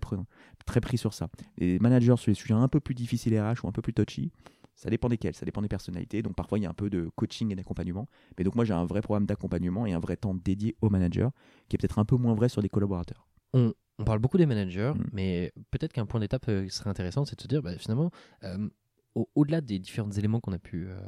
[0.65, 1.29] très pris sur ça.
[1.57, 4.31] Les managers sur les sujets un peu plus difficiles RH ou un peu plus touchy,
[4.75, 6.21] ça dépend desquels, ça dépend des personnalités.
[6.21, 8.07] Donc parfois, il y a un peu de coaching et d'accompagnement.
[8.37, 11.29] Mais donc moi, j'ai un vrai programme d'accompagnement et un vrai temps dédié aux managers
[11.69, 13.27] qui est peut-être un peu moins vrai sur des collaborateurs.
[13.53, 15.09] on, on parle beaucoup des managers, Mhm.
[15.13, 18.09] mais peut-être qu'un point d'étape euh, qui serait intéressant, c'est de se dire, bah, finalement,
[18.43, 18.67] euh,
[19.15, 20.99] au- au-delà des différents éléments qu'on a pu euh,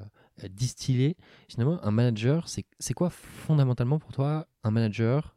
[0.44, 1.16] euh, distiller,
[1.48, 5.36] finalement, un manager, c'est quoi fondamentalement pour toi un manager,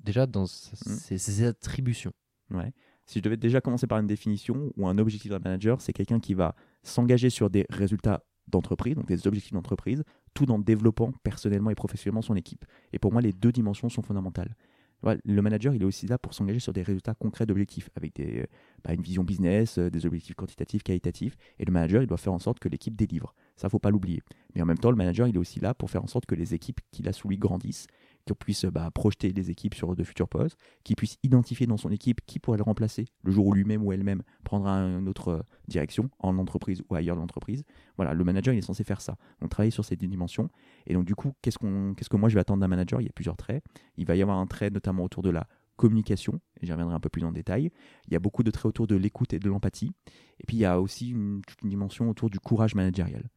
[0.00, 0.96] déjà dans sa- Mhm.
[0.96, 2.12] ses, ses attributions?
[2.50, 2.72] Ouais.
[3.06, 6.18] Si je devais déjà commencer par une définition ou un objectif d'un manager, c'est quelqu'un
[6.20, 11.70] qui va s'engager sur des résultats d'entreprise, donc des objectifs d'entreprise, tout en développant personnellement
[11.70, 12.64] et professionnellement son équipe.
[12.92, 14.54] Et pour moi, les deux dimensions sont fondamentales.
[15.02, 18.44] Le manager, il est aussi là pour s'engager sur des résultats concrets d'objectifs, avec euh,
[18.82, 21.36] bah, une vision business, euh, des objectifs quantitatifs, qualitatifs.
[21.58, 23.34] Et le manager, il doit faire en sorte que l'équipe délivre.
[23.56, 24.22] Ça, faut pas l'oublier.
[24.54, 26.34] Mais en même temps, le manager, il est aussi là pour faire en sorte que
[26.34, 27.86] les équipes qu'il a sous lui grandissent,
[28.26, 31.90] qu'on puisse bah, projeter les équipes sur de futurs postes, qu'il puisse identifier dans son
[31.90, 35.42] équipe qui pourrait le remplacer le jour où lui-même ou elle-même prendra une autre euh,
[35.68, 37.64] direction en entreprise ou ailleurs dans l'entreprise.
[37.96, 39.16] Voilà, le manager, il est censé faire ça.
[39.40, 40.50] Donc travailler sur ces deux dimensions.
[40.86, 43.00] Et donc du coup, qu'est-ce, qu'on, qu'est-ce que moi je vais attendre d'un manager?
[43.00, 43.64] Il y a plusieurs traits.
[43.96, 47.10] Il va y avoir un trait notamment autour de la communication, j'y reviendrai un peu
[47.10, 47.70] plus en détail.
[48.06, 49.92] Il y a beaucoup de traits autour de l'écoute et de l'empathie.
[50.40, 53.28] Et puis il y a aussi une, une dimension autour du courage managérial.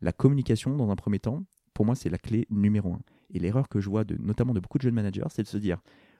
[0.00, 3.00] La communication, dans un premier temps, pour moi, c'est la clé numéro un.
[3.30, 5.78] Et l'erreur que je vois notamment de beaucoup de jeunes managers, c'est de se dire,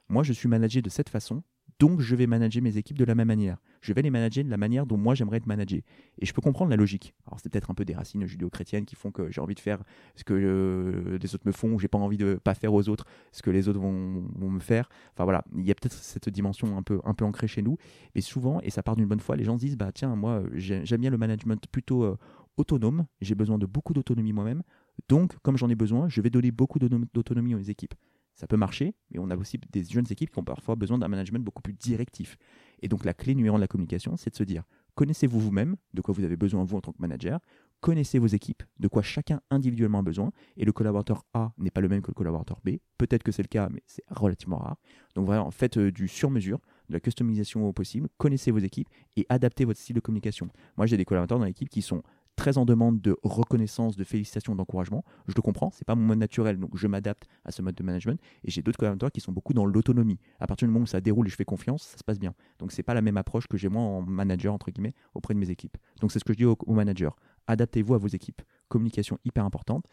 [0.08, 1.42] moi je suis managé de cette façon,
[1.78, 3.58] donc je vais manager mes équipes de la même manière.
[3.82, 5.84] Je vais les manager de la manière dont moi j'aimerais être managé.
[6.18, 7.14] Et je peux comprendre la logique.
[7.26, 9.84] Alors c'est peut-être un peu des racines judéo-chrétiennes qui font que j'ai envie de faire
[10.16, 12.88] ce que euh, les autres me font, ou j'ai pas envie de pas faire aux
[12.88, 14.88] autres ce que les autres vont, me faire.
[15.14, 17.76] Enfin voilà, il y a peut-être cette dimension un peu, un peu ancrée chez nous.
[18.16, 20.42] Et souvent, et ça part d'une bonne foi, les gens se disent, bah tiens, moi
[20.54, 22.16] j'ai- j'aime bien le management plutôt euh,
[22.56, 24.62] autonome, j'ai besoin de beaucoup d'autonomie moi-même.
[25.08, 27.94] Donc, comme j'en ai besoin, je vais donner beaucoup d'autonom- d'autonomie aux équipes.
[28.34, 31.08] Ça peut marcher, mais on a aussi des jeunes équipes qui ont parfois besoin d'un
[31.08, 32.36] management beaucoup plus directif.
[32.82, 34.62] Et donc, la clé numéro un de la communication, c'est de se dire
[34.94, 37.40] connaissez-vous vous-même, de quoi vous avez besoin vous en tant que manager,
[37.80, 41.80] connaissez vos équipes, de quoi chacun individuellement a besoin, et le collaborateur A n'est pas
[41.80, 42.78] le même que le collaborateur B.
[42.96, 44.76] Peut-être que c'est le cas, mais c'est relativement rare.
[45.14, 46.58] Donc, vraiment, faites euh, du sur-mesure,
[46.88, 50.48] de la customisation au possible, connaissez vos équipes et adaptez votre style de communication.
[50.76, 52.02] Moi, j'ai des collaborateurs dans l'équipe qui sont
[52.38, 55.04] très en demande de reconnaissance, de félicitations, d'encouragement.
[55.26, 57.82] Je le comprends, c'est pas mon mode naturel, donc je m'adapte à ce mode de
[57.82, 58.18] management.
[58.44, 60.18] Et j'ai d'autres collaborateurs qui sont beaucoup dans l'autonomie.
[60.38, 62.32] À partir du moment où ça déroule et je fais confiance, ça se passe bien.
[62.60, 65.40] Donc c'est pas la même approche que j'ai moi en manager entre guillemets auprès de
[65.40, 65.76] mes équipes.
[66.00, 67.10] Donc c'est ce que je dis aux, aux managers.
[67.48, 68.40] Adaptez-vous à vos équipes.
[68.68, 69.84] Communication hyper importante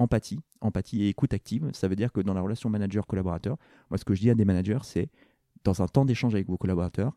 [0.00, 1.70] empathie, empathie et écoute active.
[1.72, 3.56] Ça veut dire que dans la relation manager-collaborateur,
[3.90, 5.08] moi ce que je dis à des managers, c'est
[5.62, 7.12] dans un temps d'échange avec vos collaborateurs,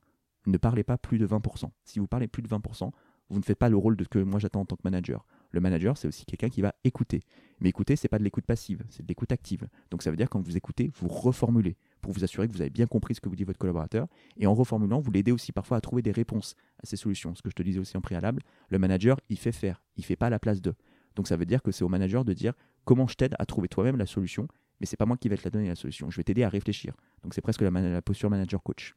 [0.45, 1.69] ne parlez pas plus de 20%.
[1.83, 2.91] Si vous parlez plus de 20%,
[3.29, 5.25] vous ne faites pas le rôle de ce que moi j'attends en tant que manager.
[5.51, 7.23] Le manager, c'est aussi quelqu'un qui va écouter.
[7.59, 9.67] Mais écouter, c'est pas de l'écoute passive, c'est de l'écoute active.
[9.91, 12.69] Donc ça veut dire quand vous écoutez, vous reformulez pour vous assurer que vous avez
[12.69, 14.07] bien compris ce que vous dit votre collaborateur.
[14.37, 17.33] Et en reformulant, vous l'aidez aussi parfois à trouver des réponses à ces solutions.
[17.35, 20.15] Ce que je te disais aussi en préalable, le manager, il fait faire, il fait
[20.15, 20.75] pas la place de.
[21.15, 22.53] Donc ça veut dire que c'est au manager de dire
[22.85, 24.47] comment je t'aide à trouver toi-même la solution,
[24.79, 26.09] mais c'est pas moi qui vais te la donner la solution.
[26.11, 26.93] Je vais t'aider à réfléchir.
[27.23, 28.95] Donc c'est presque la, la posture manager coach.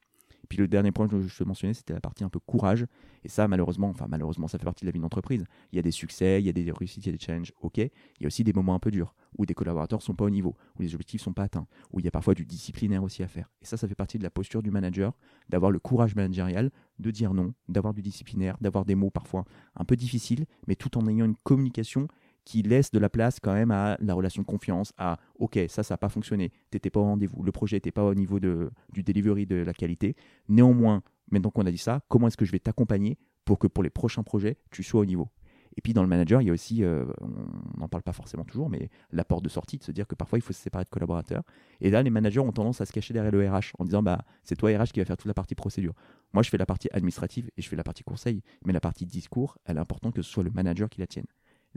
[0.50, 2.84] Puis le dernier point que je te mentionnais, c'était la partie un peu courage.
[3.22, 5.44] Et ça, malheureusement, enfin malheureusement, ça fait partie de la vie d'entreprise.
[5.72, 7.52] Il y a des succès, il y a des réussites, il y a des challenges,
[7.62, 7.78] ok.
[7.78, 10.30] Il y a aussi des moments un peu durs, où des collaborateurs sont pas au
[10.30, 13.22] niveau, où les objectifs sont pas atteints, où il y a parfois du disciplinaire aussi
[13.22, 13.48] à faire.
[13.62, 15.16] Et ça, ça fait partie de la posture du manager,
[15.48, 19.44] d'avoir le courage managérial, de dire non, d'avoir du disciplinaire, d'avoir des mots parfois
[19.76, 22.08] un peu difficiles, mais tout en ayant une communication
[22.50, 25.84] qui laisse de la place quand même à la relation de confiance, à ok, ça,
[25.84, 28.40] ça n'a pas fonctionné, tu n'étais pas au rendez-vous, le projet n'était pas au niveau
[28.40, 30.16] de, du delivery de la qualité.
[30.48, 33.84] Néanmoins, maintenant qu'on a dit ça, comment est-ce que je vais t'accompagner pour que pour
[33.84, 35.28] les prochains projets, tu sois au niveau?
[35.76, 38.42] Et puis dans le manager, il y a aussi, euh, on n'en parle pas forcément
[38.42, 40.82] toujours, mais la porte de sortie, de se dire que parfois il faut se séparer
[40.82, 41.44] de collaborateurs.
[41.80, 44.24] Et là, les managers ont tendance à se cacher derrière le RH en disant bah,
[44.42, 45.94] c'est toi RH qui va faire toute la partie procédure.
[46.32, 49.06] Moi, je fais la partie administrative et je fais la partie conseil, mais la partie
[49.06, 51.26] discours, elle est importante que ce soit le manager qui la tienne.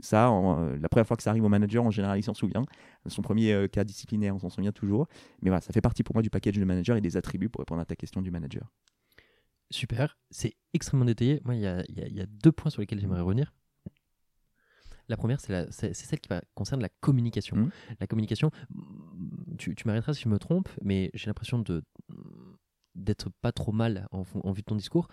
[0.00, 2.64] Ça, euh, la première fois que ça arrive au manager, en général, il s'en souvient.
[3.06, 5.06] Son premier euh, cas disciplinaire, on s'en souvient toujours.
[5.42, 7.60] Mais voilà, ça fait partie pour moi du package de manager et des attributs pour
[7.60, 8.72] répondre à ta question du manager.
[9.70, 11.40] Super, c'est extrêmement détaillé.
[11.44, 13.52] Moi, il y a, deux points sur lesquels j'aimerais revenir.
[15.08, 17.56] La première, c'est celle qui va, concerne la communication.
[17.56, 17.70] Mmh.
[18.00, 18.50] La communication,
[19.58, 21.82] tu, m'arrêteras si je me trompe, mais j'ai l'impression de
[22.94, 25.08] d'être pas trop mal en, en, vue de ton discours.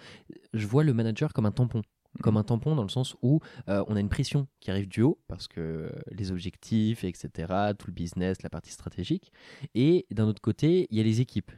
[0.54, 1.82] Je vois le manager comme un tampon
[2.22, 5.02] comme un tampon dans le sens où euh, on a une pression qui arrive du
[5.02, 7.30] haut parce que les objectifs, etc.,
[7.78, 9.32] tout le business, la partie stratégique.
[9.76, 11.52] Et d'un autre côté, il y a les équipes.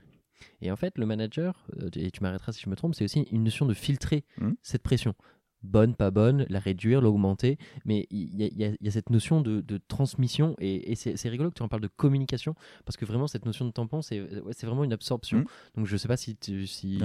[0.61, 3.21] Et en fait, le manager, euh, et tu m'arrêteras si je me trompe, c'est aussi
[3.31, 4.51] une notion de filtrer mmh.
[4.61, 5.15] cette pression
[5.63, 7.57] bonne, pas bonne, la réduire, l'augmenter.
[7.85, 11.81] Mais il y, a cette notion de, transmission et, c'est rigolo que tu en parles
[11.81, 14.19] de communication parce que vraiment cette notion de tampon, c'est
[14.63, 15.39] vraiment une absorption.
[15.39, 15.45] Mmh.
[15.75, 16.37] Donc je sais pas si.
[16.41, 16.99] si...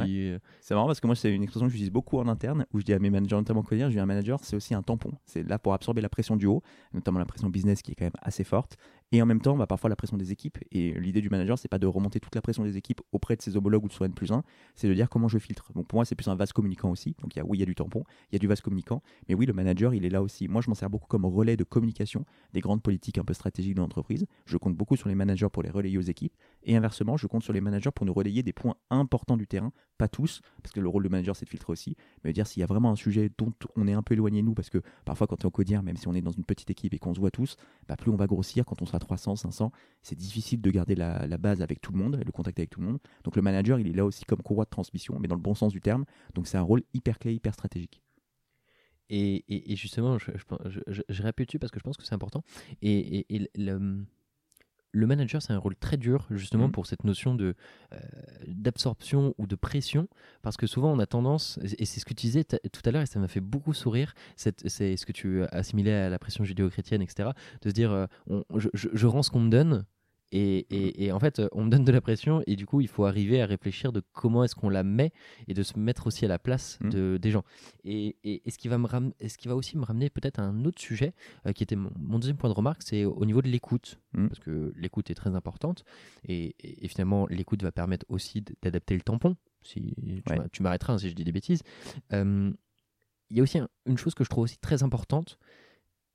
[0.60, 2.84] C'est marrant parce que moi, c'est une expression que j'utilise beaucoup en interne où je
[2.84, 5.12] dis à mes managers, notamment je dis un manager, c'est aussi un tampon.
[5.26, 8.06] C'est là pour absorber la pression du haut, notamment la pression business qui est quand
[8.06, 8.76] même assez forte.
[9.10, 10.58] Et en même temps, bah, parfois la pression des équipes.
[10.70, 13.42] Et l'idée du manager, c'est pas de remonter toute la pression des équipes auprès de
[13.42, 14.42] ses homologues ou de son N plus 1,
[14.74, 15.72] c'est de dire comment je filtre.
[15.74, 17.16] Donc pour moi, c'est plus un vase communicant aussi.
[17.22, 19.02] Donc y a, oui, il y a du tampon, il y a du vase communicant.
[19.28, 20.46] Mais oui, le manager, il est là aussi.
[20.46, 23.74] Moi, je m'en sers beaucoup comme relais de communication des grandes politiques un peu stratégiques
[23.74, 24.26] de l'entreprise.
[24.44, 26.34] Je compte beaucoup sur les managers pour les relayer aux équipes.
[26.64, 29.72] Et inversement, je compte sur les managers pour nous relayer des points importants du terrain.
[29.96, 31.96] Pas tous, parce que le rôle du manager, c'est de filtrer aussi.
[32.24, 34.54] Mais dire s'il y a vraiment un sujet dont on est un peu éloigné, nous,
[34.54, 36.70] parce que parfois, quand tu es en codir, même si on est dans une petite
[36.70, 37.56] équipe et qu'on se voit tous,
[37.88, 41.38] bah, plus on va grossir quand on sera 300, 500 c'est difficile de garder la,
[41.38, 42.98] base avec tout le monde, le contact avec tout le monde.
[43.24, 45.54] Donc le manager, il est là aussi comme courroie de transmission, mais dans le bon
[45.54, 46.04] sens du terme.
[46.34, 48.02] Donc c'est un rôle hyper clé, hyper stratégique.
[49.10, 50.30] Et, justement, je,
[50.86, 52.42] je, je, répète parce que je pense que c'est important.
[52.82, 54.04] Et, le,
[54.92, 56.72] le, manager, c'est un rôle très dur justement mmh.
[56.72, 57.54] pour cette notion de
[57.92, 57.98] euh,
[58.46, 60.08] d'absorption ou de pression,
[60.42, 63.02] parce que souvent on a tendance, et c'est ce que tu disais tout à l'heure,
[63.02, 67.02] et ça m'a fait beaucoup sourire, c'est ce que tu assimilais à la pression judéo-chrétienne,
[67.02, 67.30] etc.,
[67.62, 68.06] de se dire, euh,
[68.74, 69.84] je, rends ce qu'on me donne,
[70.30, 73.40] et, en fait, on me donne de la pression et du coup, il faut arriver
[73.40, 75.12] à réfléchir de comment est-ce qu'on la met
[75.46, 76.88] et de se mettre aussi à la place mmh.
[76.90, 77.44] de, des gens.
[77.84, 78.88] Et, ce, qui va me
[79.26, 81.14] ce qui va aussi me ramener peut-être à un autre sujet
[81.46, 83.98] euh, qui était mon, deuxième point de remarque, c'est au niveau de l'écoute.
[84.12, 84.28] Mmh.
[84.28, 85.84] Parce que l'écoute est très importante
[86.26, 86.54] et,
[86.88, 89.36] finalement, l'écoute va permettre aussi d'adapter le tampon.
[89.62, 89.94] Si
[90.52, 91.62] tu m'arrêteras hein, si je dis des bêtises.
[92.12, 92.56] il
[93.30, 95.38] y a aussi une chose que je trouve aussi très importante,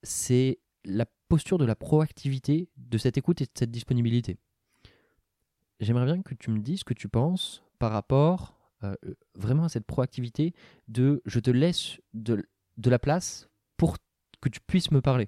[0.04, 4.38] c'est la posture de la proactivité, de cette écoute et de cette disponibilité.
[5.80, 8.94] J'aimerais bien que tu me dises ce que tu penses par rapport euh,
[9.34, 10.54] vraiment à cette proactivité
[10.90, 12.46] de je te laisse de,
[12.86, 13.98] la place pour
[14.42, 15.28] que tu puisses me parler.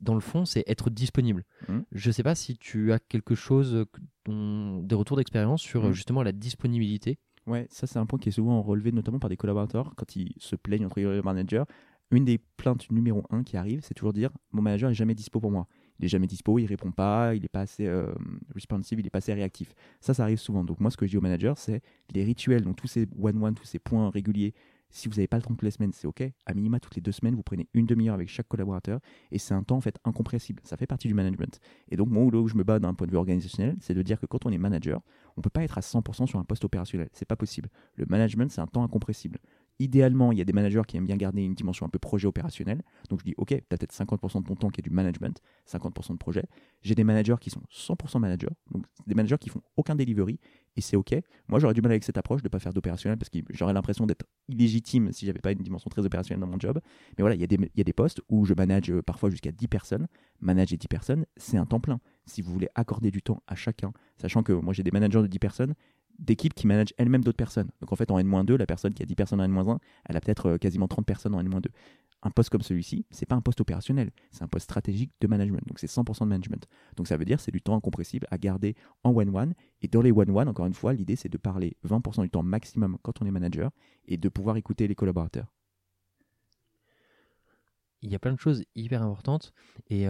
[0.00, 1.44] Dans le fond, c'est être disponible.
[1.68, 1.80] Mmh.
[1.92, 3.84] Je ne sais pas si tu as quelque chose,
[4.26, 5.92] des retours d'expérience sur mmh.
[5.92, 7.18] justement la disponibilité.
[7.46, 10.32] Ouais, ça c'est un point qui est souvent relevé notamment par des collaborateurs quand ils
[10.38, 11.64] se plaignent entre les managers
[12.12, 15.40] une des plaintes numéro un qui arrive, c'est toujours dire mon manager est jamais dispo
[15.40, 15.66] pour moi.
[15.98, 18.12] Il est jamais dispo, il répond pas, il est pas assez euh,
[18.54, 19.74] responsive, il est pas assez réactif.
[20.00, 20.64] Ça, ça arrive souvent.
[20.64, 21.80] Donc moi, ce que je dis au manager, c'est
[22.12, 24.54] les rituels, donc tous ces one-one, tous ces points réguliers,
[24.94, 26.22] Si vous n'avez pas le temps toutes les semaines, c'est OK.
[26.44, 29.54] À minima, toutes les deux semaines, vous prenez une demi-heure avec chaque collaborateur et c'est
[29.54, 30.60] un temps en fait incompressible.
[30.64, 31.60] Ça fait partie du management.
[31.88, 34.20] Et donc, moi, où je me bats d'un point de vue organisationnel, c'est de dire
[34.20, 35.00] que quand on est manager,
[35.38, 37.08] on peut pas être à 100% sur un poste opérationnel.
[37.14, 37.70] C'est pas possible.
[37.96, 39.38] Le management, c'est un temps incompressible.
[39.78, 42.28] Idéalement, il y a des managers qui aiment bien garder une dimension un peu projet
[42.28, 42.82] opérationnel.
[43.08, 45.40] Donc je dis, OK, tu as peut-être 50% de ton temps qui est du management,
[45.70, 46.44] 50% de projet.
[46.82, 50.38] J'ai des managers qui sont 100% managers, donc des managers qui font aucun delivery,
[50.76, 51.14] et c'est OK.
[51.48, 53.72] Moi, j'aurais du mal avec cette approche de ne pas faire d'opérationnel parce que j'aurais
[53.72, 56.80] l'impression d'être illégitime si j'avais pas une dimension très opérationnelle dans mon job.
[57.18, 59.30] Mais voilà, il y, a des, y a des postes où je manage euh, parfois
[59.30, 60.08] jusqu'à 10 personnes.
[60.40, 62.00] Manager 10 personnes, c'est un temps plein.
[62.26, 65.26] Si vous voulez accorder du temps à chacun, sachant que moi j'ai des managers de
[65.26, 65.74] 10 personnes,
[66.18, 67.70] d'équipes qui managent elles-mêmes d'autres personnes.
[67.80, 70.20] Donc en fait, en N-2, la personne qui a 10 personnes en N-1, elle a
[70.20, 71.66] peut-être euh, quasiment 30 personnes en N-2.
[72.24, 75.66] Un poste comme celui-ci, c'est pas un poste opérationnel, c'est un poste stratégique de management.
[75.66, 76.68] Donc c'est 100% de management.
[76.96, 79.54] Donc ça veut dire c'est du temps incompressible à garder en one-one.
[79.80, 82.96] Et dans les one-one, encore une fois, l'idée c'est de parler 20% du temps maximum
[83.02, 83.70] quand on est manager
[84.06, 85.52] et de pouvoir écouter les collaborateurs
[88.02, 89.52] il y a plein de choses hyper importantes.
[89.88, 90.06] Et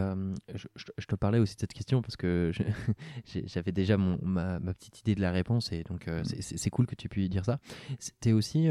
[0.55, 2.53] je, te parlais aussi de cette question parce que
[3.47, 7.09] j'avais déjà mon, ma, petite idée de la réponse et donc c'est cool que tu
[7.09, 7.59] puisses dire ça.
[7.99, 8.69] C'était aussi,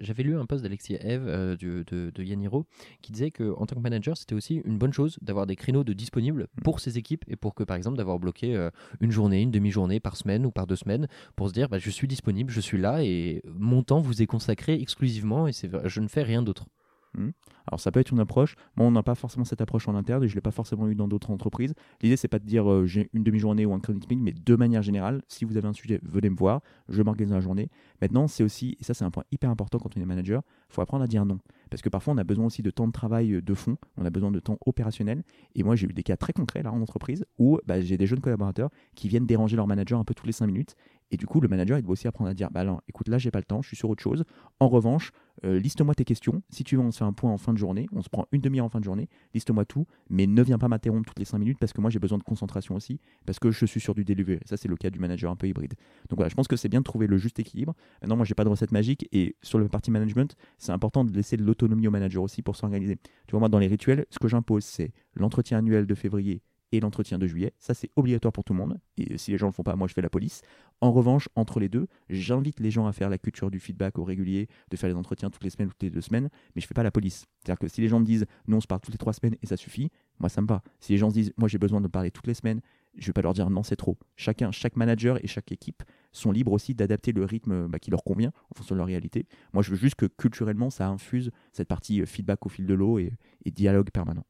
[0.00, 2.66] j'avais lu un post d'Alexis Eve de, de, Yaniro
[3.02, 5.92] qui disait qu'en tant que manager, c'était aussi une bonne chose d'avoir des créneaux de
[5.92, 6.62] disponibles mmh.
[6.62, 8.68] pour ses équipes et pour que par exemple d'avoir bloqué
[9.00, 11.06] une journée, une demi-journée par semaine ou par deux semaines
[11.36, 14.26] pour se dire bah, je suis disponible, je suis là et mon temps vous est
[14.26, 16.66] consacré exclusivement et je ne fais rien d'autre.
[17.14, 17.30] Mmh.
[17.66, 18.56] Alors ça peut être une approche.
[18.76, 20.94] Moi, on n'a pas forcément cette approche en interne et je l'ai pas forcément eu
[20.94, 21.74] dans d'autres entreprises.
[22.02, 24.56] L'idée c'est pas de dire euh, j'ai une demi-journée ou un credit meeting, mais de
[24.56, 27.68] manière générale, si vous avez un sujet, venez me voir, je m'organise la journée.
[28.00, 30.74] Maintenant, c'est aussi, et ça c'est un point hyper important quand on est manager, il
[30.74, 31.38] faut apprendre à dire non.
[31.70, 34.04] Parce que parfois on a besoin aussi de temps de travail euh, de fond, on
[34.04, 35.22] a besoin de temps opérationnel.
[35.54, 38.06] Et moi j'ai eu des cas très concrets là en entreprise où bah, j'ai des
[38.06, 40.74] jeunes collaborateurs qui viennent déranger leur manager un peu tous les 5 minutes.
[41.10, 43.18] Et du coup, le manager, il doit aussi apprendre à dire Bah non, écoute, là,
[43.18, 44.24] j'ai pas le temps, je suis sur autre chose.
[44.60, 45.12] En revanche,
[45.44, 46.42] euh, liste-moi tes questions.
[46.50, 47.86] Si tu veux, on se fait un point en fin de journée.
[47.92, 49.08] On se prend une demi-heure en fin de journée.
[49.34, 49.86] Liste-moi tout.
[50.10, 52.22] Mais ne viens pas m'interrompre toutes les 5 minutes parce que moi, j'ai besoin de
[52.22, 53.00] concentration aussi.
[53.26, 54.40] Parce que je suis sur du delivery.
[54.44, 55.74] Ça, c'est le cas du manager un peu hybride.
[56.08, 57.74] Donc voilà, je pense que c'est bien de trouver le juste équilibre.
[58.02, 59.08] Maintenant, moi, j'ai pas de recette magique.
[59.12, 62.56] Et sur le partie management, c'est important de laisser de l'autonomie au manager aussi pour
[62.56, 62.96] s'organiser.
[63.26, 66.80] Tu vois, moi, dans les rituels, ce que j'impose, c'est l'entretien annuel de février et
[66.80, 67.52] l'entretien de juillet.
[67.58, 68.78] Ça, c'est obligatoire pour tout le monde.
[68.96, 70.42] Et si les gens ne le font pas, moi, je fais la police.
[70.80, 74.04] En revanche, entre les deux, j'invite les gens à faire la culture du feedback au
[74.04, 76.68] régulier, de faire les entretiens toutes les semaines, toutes les deux semaines, mais je ne
[76.68, 77.26] fais pas la police.
[77.40, 79.36] C'est-à-dire que si les gens me disent, non, on se parle toutes les trois semaines
[79.42, 80.62] et ça suffit, moi, ça me va.
[80.80, 82.60] Si les gens se disent, moi, j'ai besoin de parler toutes les semaines,
[82.94, 83.96] je ne vais pas leur dire, non, c'est trop.
[84.16, 88.02] Chacun, chaque manager et chaque équipe sont libres aussi d'adapter le rythme bah, qui leur
[88.02, 89.26] convient en fonction de leur réalité.
[89.52, 92.74] Moi, je veux juste que culturellement, ça infuse cette partie euh, feedback au fil de
[92.74, 93.12] l'eau et
[93.46, 94.24] dialogue permanent.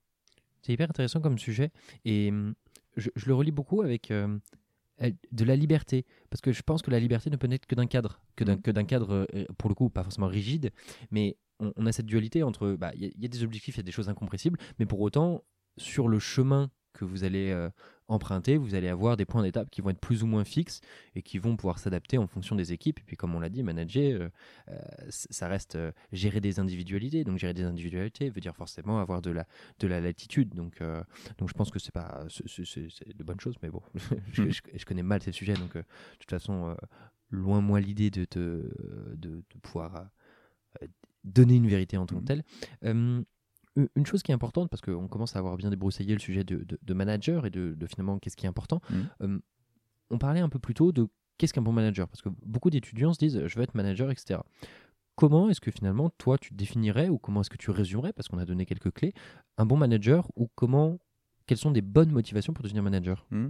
[0.63, 1.71] C'est hyper intéressant comme sujet
[2.05, 2.55] et mmh,
[2.97, 4.39] je, le relis beaucoup avec euh,
[5.33, 7.87] de la liberté parce que je pense que la liberté ne peut naître que d'un
[7.87, 8.87] cadre, que d'un mmh.
[8.87, 10.71] cadre euh, pour le coup pas forcément rigide,
[11.11, 13.85] mais on, a cette dualité entre bah, il y, a des objectifs, il y a
[13.85, 15.43] des choses incompressibles, mais pour autant
[15.77, 17.71] sur le chemin que vous allez euh,
[18.09, 20.81] emprunter, vous allez avoir des points d'étape qui vont être plus ou moins fixes
[21.15, 22.99] et qui vont pouvoir s'adapter en fonction des équipes.
[22.99, 24.29] Et puis, comme on l'a dit, manager, euh,
[24.71, 25.79] euh, ça reste
[26.13, 27.25] gérer des individualités.
[27.25, 29.47] Donc, gérer des individualités veut dire forcément avoir de la,
[29.79, 30.55] de la latitude.
[30.55, 30.83] Donc,
[31.39, 34.51] donc je pense que c'est pas c'est de bonnes choses, mais bon, hmm.
[34.51, 35.55] je, connais mal ces sujets.
[35.55, 35.85] Donc, de
[36.19, 36.77] toute façon,
[37.31, 38.75] loin moi l'idée de, de,
[39.17, 40.09] de, pouvoir
[41.25, 42.43] donner une vérité en tant que hmm.
[42.83, 43.25] telle
[43.95, 46.95] une chose qui est importante, parce qu'on commence à avoir bien débroussaillé le sujet de,
[46.95, 49.37] manager et de, finalement qu'est-ce qui est important, mmh.
[50.11, 53.13] on parlait un peu plus tôt de qu'est-ce qu'un bon manager, parce que beaucoup d'étudiants
[53.13, 54.41] se disent je veux être manager, etc.
[55.15, 58.39] Comment est-ce que finalement toi tu définirais ou comment est-ce que tu résumerais, parce qu'on
[58.39, 59.15] a donné quelques clés,
[59.57, 60.99] un bon manager ou comment
[61.49, 63.27] quelles sont des bonnes motivations pour devenir manager?
[63.31, 63.47] Mmh.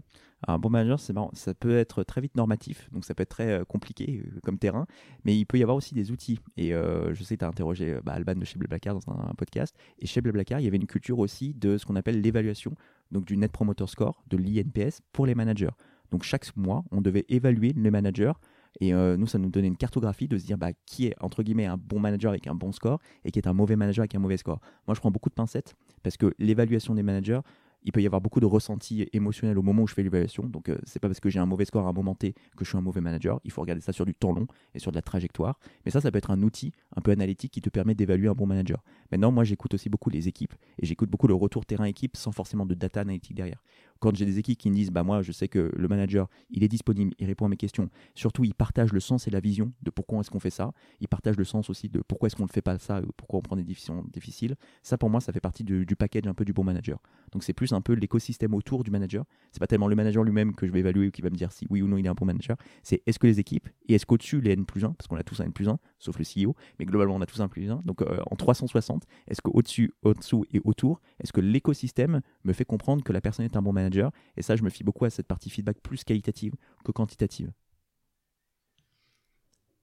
[0.47, 3.29] Un bon manager, c'est marrant, ça peut être très vite normatif, donc ça peut être
[3.29, 4.87] très euh, compliqué euh, comme terrain,
[5.25, 6.39] mais il peut y avoir aussi des outils.
[6.57, 9.35] Et euh, je sais que tu as interrogé bah, Alban de chez Blablacar dans un,
[9.37, 12.73] podcast, et chez Blablacar, il y avait une culture aussi de ce qu'on appelle l'évaluation,
[13.11, 15.75] donc du Net Promoter Score, de l'INPS pour les managers.
[16.13, 18.33] Donc chaque mois, on devait évaluer les managers
[18.81, 21.67] et nous, ça nous donnait une cartographie de se dire bah, qui est, entre guillemets,
[21.67, 24.21] un bon manager avec un bon score et qui est un mauvais manager avec un
[24.21, 24.61] mauvais score.
[24.87, 27.41] Moi, je prends beaucoup de pincettes parce que l'évaluation des managers,
[27.83, 30.45] il peut y avoir beaucoup de ressentis émotionnels au moment où je fais l'évaluation.
[30.45, 32.65] Donc, euh, c'est pas parce que j'ai un mauvais score à un moment T que
[32.65, 33.41] je suis un mauvais manager.
[33.45, 35.59] Il faut regarder ça sur du temps long et sur de la trajectoire.
[35.85, 38.35] Mais ça, ça peut être un outil un peu analytique qui te permet d'évaluer un
[38.35, 38.83] bon manager.
[39.13, 42.33] Maintenant, moi, j'écoute aussi beaucoup les équipes et j'écoute beaucoup le retour terrain équipe sans
[42.33, 43.63] forcément de data analytique derrière.
[44.01, 46.65] Quand j'ai des équipes qui me disent, bah moi, je sais que le manager, il
[46.65, 47.91] est disponible, il répond à mes questions.
[48.15, 50.73] Surtout, il partage le sens et la vision de pourquoi est-ce qu'on fait ça.
[51.01, 53.39] Il partage le sens aussi de pourquoi est-ce qu'on ne fait pas ça, ou pourquoi
[53.39, 54.57] on prend des décisions difficiles.
[54.83, 57.01] Ça, pour moi, ça fait partie du, du package un peu du bon manager.
[57.33, 59.25] Donc, c'est plus un peu l'écosystème autour du manager.
[59.53, 61.53] C'est pas tellement le manager lui-même que je vais évaluer ou qui va me dire
[61.53, 62.57] si oui ou non il est un bon manager.
[62.83, 65.23] C'est est-ce que les équipes et est-ce qu'au-dessus les N plus 1, parce qu'on a
[65.23, 67.71] tous un N plus 1, sauf le CEO, mais globalement on a tous un plus
[67.71, 67.83] 1.
[67.85, 73.03] Donc euh, en 360, est-ce qu'au-dessus, au-dessous et autour, est-ce que l'écosystème me fait comprendre
[73.03, 73.88] que la personne est un bon manager?
[74.37, 77.53] Et ça, je me fie beaucoup à cette partie feedback plus qualitative que quantitative.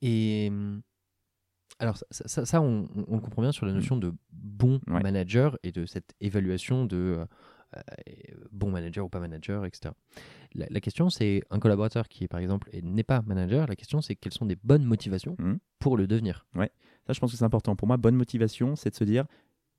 [0.01, 0.81] Et hum,
[1.79, 5.01] alors ça, ça, ça, on, on le comprend bien sur la notion de bon Ouais.
[5.01, 7.25] manager et de cette évaluation de euh,
[7.77, 7.81] euh,
[8.51, 9.93] bon manager ou pas manager, etc.
[10.53, 13.67] La, la question c'est un collaborateur qui est par exemple n'est pas manager.
[13.67, 15.59] La question c'est quelles sont des bonnes motivations Mhm.
[15.79, 16.45] pour le devenir?
[17.07, 17.75] Ça, je pense que c'est important.
[17.75, 19.25] Pour moi, bonne motivation, c'est de se dire,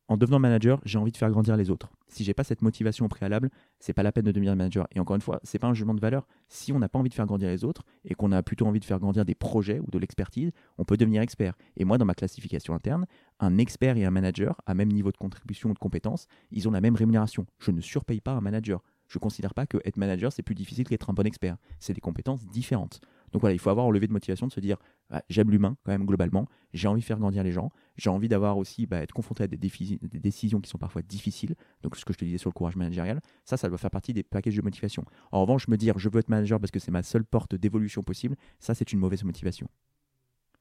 [0.09, 1.91] en devenant manager, j'ai envie de faire grandir les autres.
[2.09, 3.51] Si j'ai pas cette motivation au préalable,
[3.81, 4.87] c'est pas la peine de devenir manager.
[4.95, 6.27] Et encore une fois, c'est pas un jugement de valeur.
[6.49, 8.79] Si on n'a pas envie de faire grandir les autres et qu'on a plutôt envie
[8.79, 11.55] de faire grandir des projets ou de l'expertise, on peut devenir expert.
[11.77, 13.07] Et moi, dans ma classification interne,
[13.41, 16.71] un expert et un manager, à même niveau de contribution ou de compétence, ils ont
[16.71, 17.47] la même rémunération.
[17.59, 18.83] Je ne surpaye pas un manager.
[19.09, 21.57] Je ne considère pas que être manager, c'est plus difficile qu'être un bon expert.
[21.79, 23.01] C'est des compétences différentes.
[23.33, 24.79] Donc voilà, il faut avoir un de motivation de se dire
[25.11, 28.29] ah, j'aime l'humain quand même globalement, j'ai envie de faire grandir les gens, j'ai envie
[28.29, 31.55] d'avoir aussi bah, être confronté à des, défi- des décisions qui sont parfois difficiles.
[31.83, 34.13] Donc ce que je te disais sur le courage managérial, ça, ça doit faire partie
[34.13, 35.05] des packages de motivation.
[35.33, 38.03] En revanche, me dire je veux être manager parce que c'est ma seule porte d'évolution
[38.03, 39.69] possible, ça c'est une mauvaise motivation.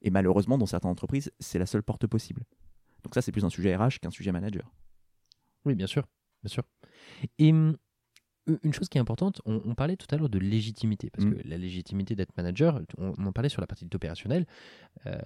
[0.02, 2.44] Et malheureusement, dans certaines entreprises, c'est la seule porte possible.
[3.04, 4.72] Donc ça, c'est plus un sujet RH qu'un sujet manager.
[5.66, 6.06] Oui, bien sûr,
[6.44, 6.64] bien sûr.
[7.40, 7.76] Et hum,
[8.64, 11.34] une chose qui est importante, on, on parlait tout à l'heure de légitimité, parce Mm.
[11.36, 14.46] que la légitimité d'être manager, on, on en parlait sur la partie opérationnelle,
[15.08, 15.18] euh,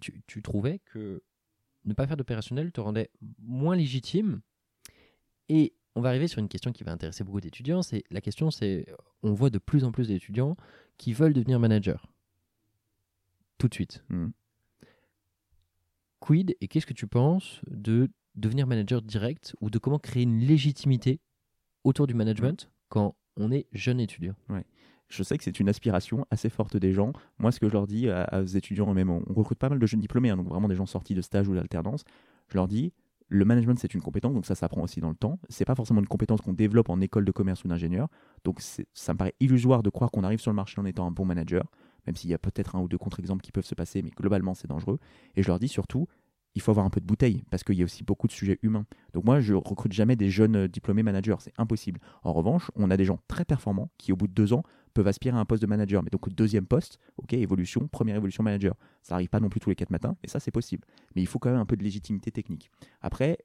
[0.00, 1.22] tu, tu trouvais que
[1.84, 3.10] ne pas faire d'opérationnel te rendait
[3.40, 4.40] moins légitime.
[5.48, 8.50] Et on va arriver sur une question qui va intéresser beaucoup d'étudiants, c'est la question
[8.50, 8.86] c'est,
[9.22, 10.56] on voit de plus en plus d'étudiants
[10.98, 12.06] qui veulent devenir manager.
[13.58, 14.04] Tout de suite.
[14.08, 14.28] Mm.
[16.20, 20.40] Quid et qu'est-ce que tu penses de devenir manager direct ou de comment créer une
[20.40, 21.20] légitimité
[21.84, 24.34] autour du management quand on est jeune étudiant?
[25.08, 27.12] Je sais que c'est une aspiration assez forte des gens.
[27.38, 29.86] Moi, ce que je leur dis aux étudiants, même on, on recrute pas mal de
[29.86, 32.04] jeunes diplômés, hein, donc vraiment des gens sortis de stage ou d'alternance,
[32.48, 32.92] je leur dis,
[33.28, 35.38] le management c'est une compétence, donc ça s'apprend aussi dans le temps.
[35.48, 38.08] C'est pas forcément une compétence qu'on développe en école de commerce ou d'ingénieur.
[38.44, 41.10] Donc ça me paraît illusoire de croire qu'on arrive sur le marché en étant un
[41.10, 41.64] bon manager,
[42.06, 44.54] même s'il y a peut-être un ou deux contre-exemples qui peuvent se passer, mais globalement
[44.54, 44.98] c'est dangereux.
[45.36, 46.06] Et je leur dis surtout,
[46.54, 48.58] il faut avoir un peu de bouteille parce qu'il y a aussi beaucoup de sujets
[48.62, 48.86] humains.
[49.12, 52.00] Donc moi, je recrute jamais des jeunes euh, diplômés managers, c'est impossible.
[52.22, 54.62] En revanche, on a des gens très performants qui, au bout de deux ans,
[54.94, 56.02] peuvent aspirer à un poste de manager.
[56.02, 58.74] Mais donc, deuxième poste, ok, évolution, première évolution manager.
[59.02, 60.86] Ça arrive pas non plus tous les quatre matins, mais ça, c'est possible.
[61.14, 62.70] Mais il faut quand même un peu de légitimité technique.
[63.02, 63.38] Après,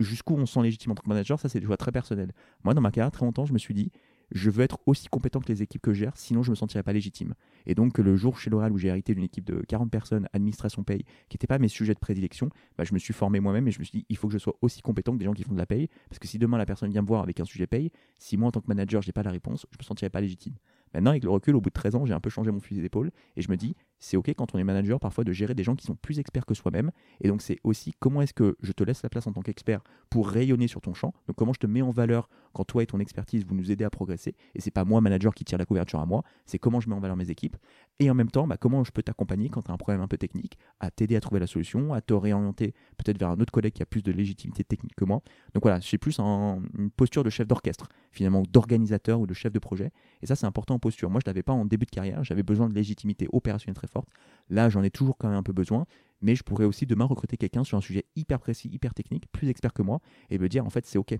[0.00, 2.32] jusqu'où on se sent légitime en tant que manager, ça, c'est des choix très personnels.
[2.64, 3.90] Moi, dans ma carrière, très longtemps, je me suis dit,
[4.32, 6.82] je veux être aussi compétent que les équipes que je gère, sinon je me sentirais
[6.82, 7.34] pas légitime.
[7.66, 10.82] Et donc, le jour chez L'Oréal où j'ai hérité d'une équipe de 40 personnes, administration
[10.82, 13.70] paye, qui n'étaient pas mes sujets de prédilection, bah, je me suis formé moi-même et
[13.70, 15.44] je me suis dit, il faut que je sois aussi compétent que des gens qui
[15.44, 15.88] font de la paye.
[16.08, 18.48] Parce que si demain la personne vient me voir avec un sujet paye, si moi
[18.48, 20.54] en tant que manager, je n'ai pas la réponse, je me sentirais pas légitime.
[20.94, 22.80] Maintenant, avec le recul, au bout de 13 ans, j'ai un peu changé mon fusil
[22.80, 25.64] d'épaule et je me dis, c'est OK quand on est manager parfois de gérer des
[25.64, 26.90] gens qui sont plus experts que soi-même.
[27.20, 29.82] Et donc, c'est aussi comment est-ce que je te laisse la place en tant qu'expert
[30.10, 31.12] pour rayonner sur ton champ.
[31.26, 33.84] Donc, comment je te mets en valeur quand toi et ton expertise, vous nous aidez
[33.84, 34.34] à progresser.
[34.54, 36.94] Et c'est pas moi, manager, qui tire la couverture à moi, c'est comment je mets
[36.94, 37.56] en valeur mes équipes.
[38.00, 40.08] Et en même temps, bah, comment je peux t'accompagner quand tu as un problème un
[40.08, 43.52] peu technique, à t'aider à trouver la solution, à te réorienter peut-être vers un autre
[43.52, 45.20] collègue qui a plus de légitimité technique que moi.
[45.54, 49.58] Donc voilà, j'ai plus une posture de chef d'orchestre, finalement, d'organisateur ou de chef de
[49.58, 49.90] projet.
[50.22, 51.10] Et ça, c'est important en posture.
[51.10, 54.08] Moi, je l'avais pas en début de carrière, j'avais besoin de légitimité opérationnelle forte.
[54.48, 55.86] Là, j'en ai toujours quand même un peu besoin,
[56.20, 59.48] mais je pourrais aussi demain recruter quelqu'un sur un sujet hyper précis, hyper technique, plus
[59.48, 61.14] expert que moi, et me dire, en fait, c'est OK.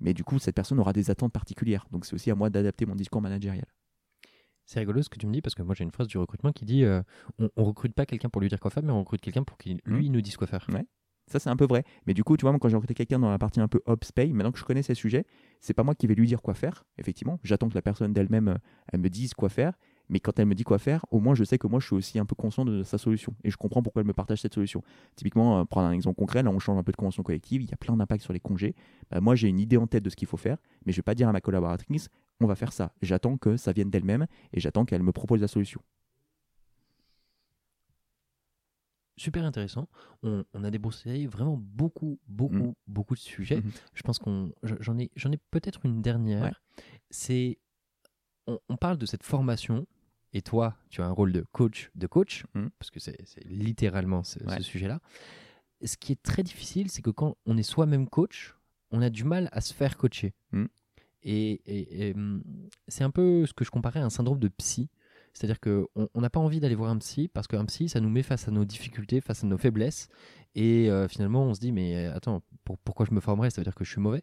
[0.00, 1.86] Mais du coup, cette personne aura des attentes particulières.
[1.90, 3.66] Donc, c'est aussi à moi d'adapter mon discours managérial.
[4.64, 6.52] C'est rigolo ce que tu me dis parce que moi j'ai une phrase du recrutement
[6.52, 7.02] qui dit euh,
[7.40, 9.58] on, on recrute pas quelqu'un pour lui dire quoi faire, mais on recrute quelqu'un pour
[9.58, 10.64] qu'il lui nous dise quoi faire.
[10.72, 10.86] Ouais.
[11.30, 11.84] Ça, c'est un peu vrai.
[12.06, 13.80] Mais du coup, tu vois, moi, quand j'ai recruté quelqu'un dans la partie un peu
[13.86, 15.24] Ops Pay, maintenant que je connais ces sujets,
[15.60, 17.38] c'est pas moi qui vais lui dire quoi faire, effectivement.
[17.44, 18.58] J'attends que la personne d'elle-même, euh,
[18.92, 19.74] elle me dise quoi faire.
[20.10, 21.94] Mais quand elle me dit quoi faire, au moins, je sais que moi, je suis
[21.94, 23.32] aussi un peu conscient de sa solution.
[23.44, 24.82] Et je comprends pourquoi elle me partage cette solution.
[25.16, 27.70] Typiquement, euh, prendre un exemple concret, là, on change un peu de convention collective, il
[27.70, 28.74] y a plein d'impacts sur les congés.
[29.10, 31.02] Bah, moi, j'ai une idée en tête de ce qu'il faut faire, mais je vais
[31.02, 32.08] pas dire à ma collaboratrice,
[32.40, 32.92] on va faire ça.
[33.02, 35.80] J'attends que ça vienne d'elle-même et j'attends qu'elle me propose la solution.
[39.16, 39.86] Super intéressant.
[40.22, 42.74] On, on a débroussé vraiment beaucoup, beaucoup, Mm.
[42.86, 43.56] beaucoup de sujets.
[43.60, 43.70] Mhm.
[43.94, 46.42] Je pense qu'on je- j'en ai, j'en ai peut-être une dernière.
[46.44, 46.52] Ouais.
[47.10, 47.58] C'est
[48.46, 49.86] on, on parle de cette formation.
[50.32, 52.70] Et toi, tu as un rôle de coach de coach, Mhm.
[52.78, 53.16] parce que c'est
[53.46, 55.00] littéralement ce, sujet-là.
[55.84, 58.54] Ce qui est très difficile, c'est que quand on est soi-même coach,
[58.90, 60.34] on a du mal à se faire coacher.
[60.52, 60.68] Mhm.
[61.22, 62.42] Et, et- et, hum,
[62.88, 64.88] c'est un peu ce que je comparais à un syndrome de psy.
[65.32, 68.08] C'est-à-dire qu'on on n'a pas envie d'aller voir un psy parce qu'un psy, ça nous
[68.08, 70.08] met face à nos difficultés, face à nos faiblesses.
[70.56, 73.50] Et euh, finalement, on se dit, mais attends, pour- pourquoi je me formerais?
[73.50, 74.22] Ça veut dire que je suis mauvais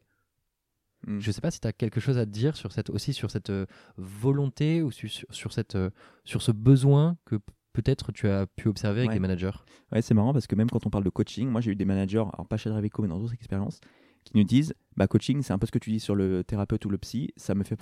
[1.06, 1.20] Mm.
[1.20, 3.30] Je sais pas si tu as quelque chose à te dire sur cette, aussi sur
[3.30, 3.66] cette euh,
[3.98, 5.90] volonté ou sur, sur, cette, euh,
[6.26, 7.36] sur ce besoin que
[7.74, 9.16] peut-être tu as pu observer avec Ouais.
[9.16, 9.52] les managers.
[9.92, 11.86] Ouais, c'est marrant parce que même quand on parle de coaching, moi j'ai eu des
[11.86, 13.80] managers, alors pas chez Draveco mais dans d'autres expériences,
[14.24, 16.84] qui nous disent bah coaching c'est un peu ce que tu dis sur le thérapeute
[16.86, 17.80] ou le psy, ça me fait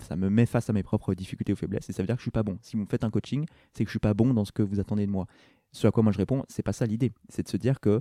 [0.00, 2.20] ça me met face à mes propres difficultés ou faiblesses et ça veut dire que
[2.20, 2.58] je suis pas bon.
[2.62, 3.44] Si vous me faites un coaching,
[3.74, 5.26] c'est que je suis pas bon dans ce que vous attendez de moi.
[5.72, 8.00] Ce à quoi moi je réponds, c'est pas ça l'idée, c'est de se dire que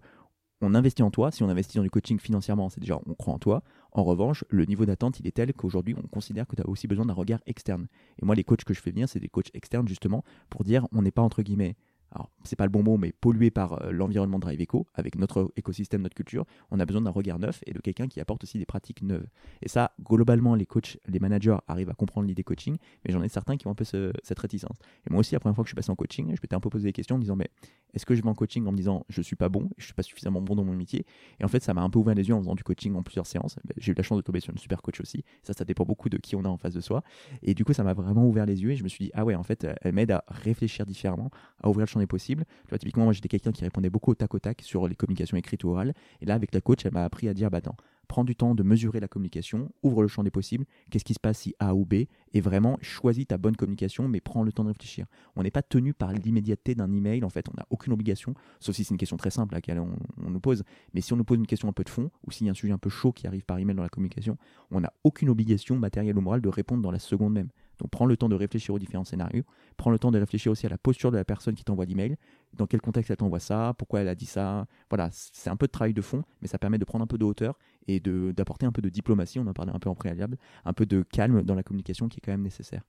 [0.62, 3.34] on investit en toi, si on investit dans du coaching financièrement, c'est déjà on croit
[3.34, 3.64] en toi.
[3.96, 6.88] En revanche, le niveau d'attente, il est tel qu'aujourd'hui, on considère que tu as aussi
[6.88, 7.88] besoin d'un regard externe.
[8.22, 10.88] Et moi, les coachs que je fais venir, c'est des coachs externes justement pour dire
[10.92, 11.76] on n'est pas entre guillemets
[12.14, 15.52] alors c'est pas le bon mot, mais pollué par euh, l'environnement Drive Eco, avec notre
[15.56, 18.58] écosystème, notre culture, on a besoin d'un regard neuf et de quelqu'un qui apporte aussi
[18.58, 19.26] des pratiques neuves.
[19.62, 23.30] Et ça, globalement, les coachs, les managers arrivent à comprendre l'idée coaching, mais j'en ai
[23.30, 24.78] certains qui ont un peu ce- cette réticence.
[25.08, 26.60] Et moi aussi, la première fois que je suis passé en coaching, je m'étais un
[26.60, 27.50] peu posé des questions en me disant, mais
[27.94, 29.94] est-ce que je vais en coaching en me disant, je suis pas bon, je suis
[29.94, 31.06] pas suffisamment bon dans mon métier?
[31.40, 33.04] Et en fait, ça m'a un peu ouvert les yeux en faisant du coaching en
[33.04, 33.56] plusieurs séances.
[33.66, 35.24] Ben, J'ai eu la chance de tomber sur une super coach aussi.
[35.44, 37.04] Ça, ça dépend beaucoup de qui on a en face de soi.
[37.44, 39.24] Et du coup, ça m'a vraiment ouvert les yeux et je me suis dit, ah
[39.26, 41.30] ouais, en fait, elle m'aide à réfléchir différemment,
[41.62, 42.46] à ouvrir le champ des possibles.
[42.64, 44.96] Tu vois, typiquement, moi, j'étais quelqu'un qui répondait beaucoup au tac au tac sur les
[44.96, 45.94] communications écrites ou orales.
[46.22, 47.76] Et là, avec la coach, elle m'a appris à dire, bah attends,
[48.08, 51.20] prends du temps de mesurer la communication, ouvre le champ des possibles, qu'est-ce qui se
[51.20, 54.64] passe si A ou B, et vraiment choisis ta bonne communication, mais prends le temps
[54.64, 55.06] de réfléchir.
[55.36, 58.76] On n'est pas tenu par l'immédiateté d'un email, en fait, on n'a aucune obligation, sauf
[58.76, 60.64] si c'est une question très simple à laquelle on nous pose.
[60.94, 62.52] Mais si on nous pose une question un peu de fond, ou s'il y a
[62.52, 64.38] un sujet un peu chaud qui arrive par email dans la communication,
[64.72, 67.50] on n'a aucune obligation matérielle ou morale de répondre dans la seconde même.
[67.84, 69.44] Donc prends le temps de réfléchir aux différents scénarios,
[69.76, 72.16] prends le temps de réfléchir aussi à la posture de la personne qui t'envoie l'email,
[72.54, 74.66] dans quel contexte elle t'envoie ça, pourquoi elle a dit ça?
[74.90, 77.18] Voilà, c'est un peu de travail de fond, mais ça permet de prendre un peu
[77.18, 80.38] de hauteur et d'apporter un peu de diplomatie, on en parlait un peu en préalable,
[80.64, 82.84] un peu de calme dans la communication qui est quand même nécessaire.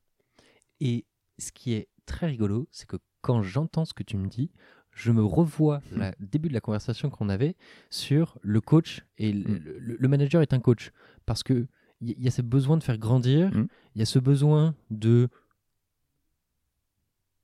[0.80, 1.06] Et
[1.38, 4.52] ce qui est très rigolo, c'est que quand j'entends ce que tu me dis,
[4.92, 5.82] je me revois
[6.20, 7.56] le début de la conversation qu'on avait
[7.90, 9.62] sur le coach et le, Mm.
[9.64, 10.92] le- le manager est un coach.
[11.26, 11.66] Parce que
[12.10, 13.68] il y, a ce besoin de faire grandir, il Mm.
[13.96, 15.28] y a ce besoin de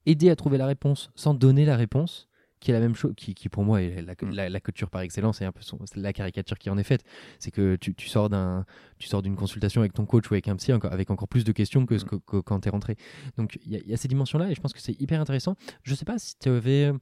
[0.07, 3.35] aider à trouver la réponse sans donner la réponse, qui est la même chose, qui,
[3.35, 4.31] qui pour moi est la, Mm.
[4.35, 7.03] la, la culture par excellence et un peu son- la caricature qui en est faite.
[7.39, 8.67] C'est que tu, tu sors d'un,
[8.99, 11.45] tu sors d'une consultation avec ton coach ou avec un psy encore, avec encore plus
[11.45, 12.09] de questions que, ce Mm.
[12.09, 12.97] que, que quand tu es rentré.
[13.37, 15.21] Donc il y, a- il y a ces dimensions-là et je pense que c'est hyper
[15.21, 15.55] intéressant.
[15.85, 16.93] Je sais pas si tu avais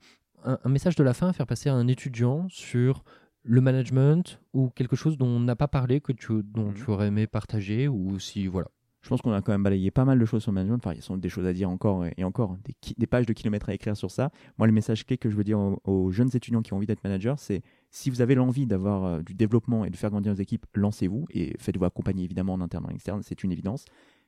[0.44, 3.02] un, un message de la fin à faire passer à un étudiant sur
[3.50, 6.74] le management ou quelque chose dont on n'a pas parlé que tu, dont Mhm.
[6.74, 8.68] tu aurais aimé partager ou si voilà.
[9.00, 10.78] Je pense qu'on a quand même balayé pas mal de choses sur le management.
[10.84, 12.94] Enfin, il y a sans doute des choses à dire encore et encore, des, ki-
[12.98, 14.30] des pages de kilomètres à écrire sur ça.
[14.58, 16.86] Moi, le message clé que je veux dire aux, aux jeunes étudiants qui ont envie
[16.86, 20.34] d'être manager, c'est si vous avez l'envie d'avoir euh, du développement et de faire grandir
[20.34, 23.84] vos équipes, lancez-vous et faites-vous accompagner évidemment en interne et en externe, c'est une évidence.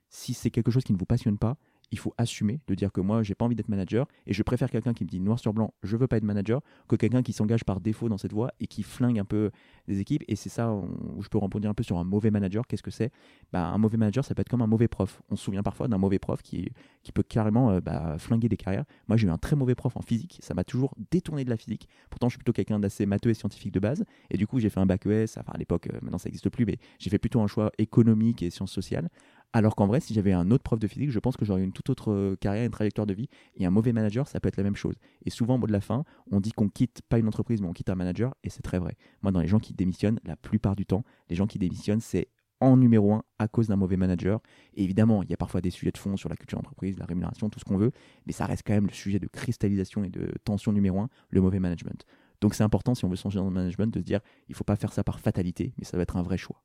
[0.09, 1.57] Si c'est quelque chose qui ne vous passionne pas,
[1.91, 4.71] il faut assumer de dire que moi, j'ai pas envie d'être manager et je préfère
[4.71, 7.33] quelqu'un qui me dit noir sur blanc, je veux pas être manager, que quelqu'un qui
[7.33, 9.51] s'engage par défaut dans cette voie et qui flingue un peu
[9.89, 10.23] les équipes.
[10.29, 12.67] Et c'est ça où je peux rebondir un peu sur un mauvais manager.
[12.67, 13.11] Qu'est-ce que c'est?
[13.53, 15.23] Bah, Un mauvais manager, ça peut être comme un mauvais prof.
[15.31, 16.71] On se souvient parfois d'un mauvais prof qui,
[17.15, 18.85] peut carrément euh, bah, flinguer des carrières.
[19.09, 20.39] Moi, j'ai eu un très mauvais prof en physique.
[20.43, 21.89] Ça m'a toujours détourné de la physique.
[22.09, 24.05] Pourtant, je suis plutôt quelqu'un d'assez matheux et scientifique de base.
[24.31, 25.39] Et du coup, j'ai fait un bac ES.
[25.47, 28.51] À l'époque, euh, maintenant, ça n'existe plus, mais j'ai fait plutôt un choix économique et
[28.51, 29.09] sciences sociales.
[29.53, 31.73] Alors qu'en vrai, si j'avais un autre prof de physique, je pense que j'aurais une
[31.73, 33.29] toute autre euh, carrière, une trajectoire de vie.
[33.57, 34.95] Et un mauvais manager, ça peut être la même chose.
[35.25, 37.67] Et souvent, au mot de la fin, on dit qu'on quitte pas une entreprise, mais
[37.67, 38.35] on quitte un manager.
[38.45, 38.97] Et c'est très vrai.
[39.23, 42.29] Moi, dans les gens qui démissionnent, la plupart du temps, les gens qui démissionnent, c'est
[42.61, 44.41] en numéro un à cause d'un mauvais manager.
[44.75, 47.07] Et évidemment, il y a parfois des sujets de fond sur la culture d'entreprise, la
[47.07, 47.91] rémunération, tout ce qu'on veut.
[48.27, 51.41] Mais ça reste quand même le sujet de cristallisation et de tension numéro un, le
[51.41, 52.05] mauvais management.
[52.41, 54.65] Donc c'est important, si on veut changer dans le management, de se dire, il faut
[54.65, 56.63] pas faire ça par fatalité, mais ça doit être un vrai choix.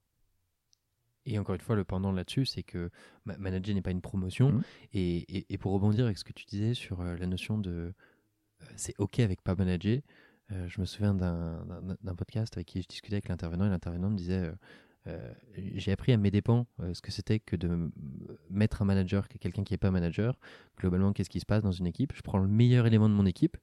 [1.26, 2.90] Et encore une fois, le pendant là-dessus, c'est que
[3.26, 4.52] ma- manager n'est pas une promotion.
[4.52, 4.64] Mhm.
[4.94, 7.72] Et, et- et pour rebondir avec ce que tu disais sur euh, la notion de
[8.62, 10.00] euh, c'est OK avec pas manager,
[10.52, 11.66] euh, je me souviens d'un-
[12.18, 14.52] podcast avec qui je discutais avec l'intervenant et l'intervenant me disait euh,
[15.08, 15.34] euh,
[15.76, 17.92] J'ai appris à mes dépens ce que c'était que de
[18.50, 20.40] mettre un manager, que quelqu'un qui n'est pas manager.
[20.80, 22.14] Globalement, qu'est-ce qui se passe dans une équipe?
[22.16, 23.58] Je prends le meilleur élément de mon équipe,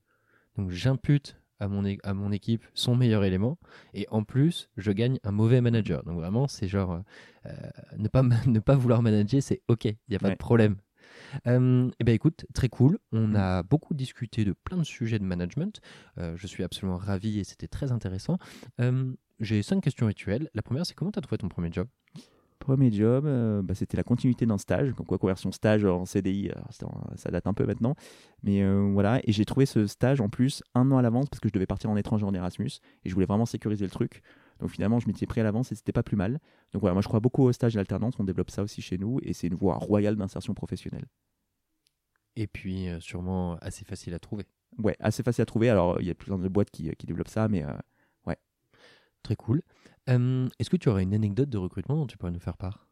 [0.57, 3.59] donc j'impute à mon, é- à mon équipe son meilleur élément,
[3.95, 6.03] et en plus, je gagne un mauvais manager.
[6.05, 7.01] Donc vraiment, c'est genre.
[7.47, 7.53] euh,
[7.97, 10.35] ne, pas, ma- ne pas vouloir manager, c'est OK, il n'y a pas Ouais.
[10.35, 10.77] de problème.
[11.47, 12.99] Euh, eh ben écoute, très cool.
[13.13, 13.37] On Mm.
[13.37, 15.81] a beaucoup discuté de plein de sujets de management.
[16.19, 18.39] Euh, je suis absolument ravi et c'était très intéressant.
[18.81, 20.49] Euh, J'ai cinq questions rituelles.
[20.55, 21.89] La première, c'est comment tu as trouvé ton premier job?
[22.63, 26.53] Premier job, euh, bah, c'était la continuité d'un stage, comme quoi conversion stage en CDI,
[27.17, 27.97] ça date un peu maintenant,
[28.45, 31.41] mais euh, voilà, et j'ai trouvé ce stage en plus un an à l'avance parce
[31.41, 32.71] que je devais partir en étranger en Erasmus
[33.05, 34.23] et je voulais vraiment sécuriser le truc.
[34.61, 36.39] Donc finalement, je m'étais pris à l'avance et c'était pas plus mal.
[36.73, 39.19] Donc voilà, moi je crois beaucoup au stage d'alternance, on développe ça aussi chez nous
[39.25, 41.07] et c'est une voie royale d'insertion professionnelle.
[42.37, 44.45] Et puis euh, sûrement assez facile à trouver.
[44.79, 45.69] Ouais, assez facile à trouver.
[45.69, 47.73] Alors il y a plein de boîtes qui, qui développent ça, mais euh.
[49.23, 49.63] Très cool.
[50.07, 52.87] Est-ce que tu aurais une anecdote de recrutement dont tu pourrais nous faire part?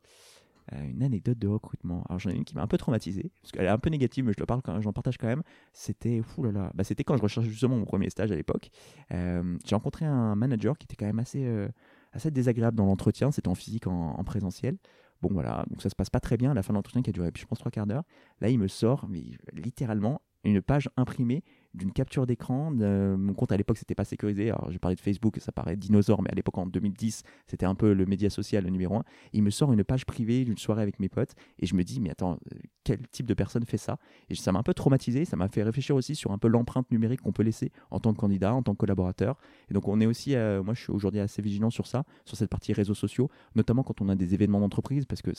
[0.73, 2.05] Euh, une anecdote de recrutement.
[2.09, 4.25] Alors j'en ai une qui m'a un peu traumatisé, parce qu'elle est un peu négative,
[4.25, 5.43] mais je le parle quand j'en partage quand même.
[5.73, 8.71] C'était, là là, bah, c'était quand je recherchais justement mon premier stage à l'époque.
[9.11, 11.69] J'ai rencontré un manager qui était quand même assez, euh,
[12.13, 13.33] assez désagréable dans l'entretien.
[13.33, 14.77] C'était en physique, en, en présentiel.
[15.23, 16.55] Bon voilà, donc ça se passe pas très bien.
[16.55, 18.05] La fin de l'entretien qui a duré, je pense, trois quarts d'heure.
[18.41, 19.09] Là, il me sort,
[19.53, 21.43] littéralement, une page imprimée
[21.75, 22.71] d'une capture d'écran.
[22.73, 24.51] de- Mon compte à l'époque, c'était pas sécurisé.
[24.51, 27.75] Alors, j'ai parlé de Facebook, ça paraît dinosaure, mais à l'époque, en 2010, c'était un
[27.75, 29.05] peu le média social, numéro un.
[29.33, 32.01] Il me sort une page privée d'une soirée avec mes potes et je me dis,
[32.01, 33.99] mais attends, euh, quel type de personne fait ça?
[34.31, 35.25] Et ça m'a un peu traumatisé.
[35.25, 38.13] Ça m'a fait réfléchir aussi sur un peu l'empreinte numérique qu'on peut laisser en tant
[38.15, 39.39] que candidat, en tant que collaborateur.
[39.71, 42.37] Et donc, on est aussi, euh, moi, je suis aujourd'hui assez vigilant sur ça, sur
[42.37, 45.31] cette partie réseaux sociaux, notamment quand on a des événements d'entreprise, parce que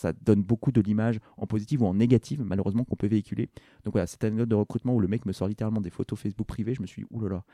[0.00, 3.50] ça donne beaucoup de l'image en positive ou en négative, malheureusement, qu'on peut véhiculer.
[3.84, 6.46] Donc voilà, cette anecdote de recrutement où le mec me sort littéralement des photos Facebook
[6.46, 7.44] privées, je me suis dit, oulala,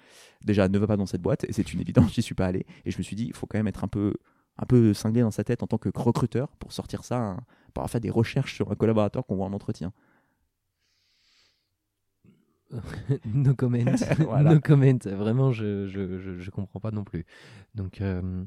[0.44, 2.64] déjà, ne va pas dans cette boîte, et c'est une évidence, j'y suis pas allé.
[2.84, 4.14] Et je me suis dit, il faut quand même être un peu,
[4.58, 7.40] un peu cinglé dans sa tête en tant que recruteur pour sortir ça, hein,
[7.74, 9.92] pour fait des recherches sur un collaborateur qu'on voit en entretien.
[13.24, 13.78] No comment.
[14.18, 14.54] Voilà.
[14.54, 14.98] No comment.
[15.04, 17.24] Vraiment, je, je, je, je comprends pas non plus.
[17.74, 18.44] Donc, euh,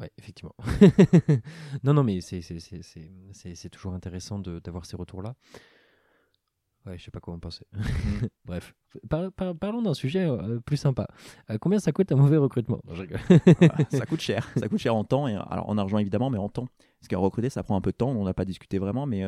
[0.00, 0.54] ouais, effectivement.
[1.84, 2.42] non, non, mais c'est-
[3.70, 5.34] toujours intéressant d'avoir ces retours-là.
[6.86, 7.66] Ouais, je sais pas quoi en penser.
[8.46, 8.74] Bref,
[9.10, 11.06] Par- par- parlons d'un sujet euh, plus sympa.
[11.50, 12.80] Euh, combien ça coûte un mauvais recrutement?
[12.86, 13.20] Non, je rigole.
[13.58, 16.38] Voilà, ça coûte cher, ça coûte cher en temps, et alors en argent évidemment, mais
[16.38, 16.66] en temps.
[17.00, 19.22] Parce qu'à recruter, ça prend un peu de temps, on n'a pas discuté vraiment, mais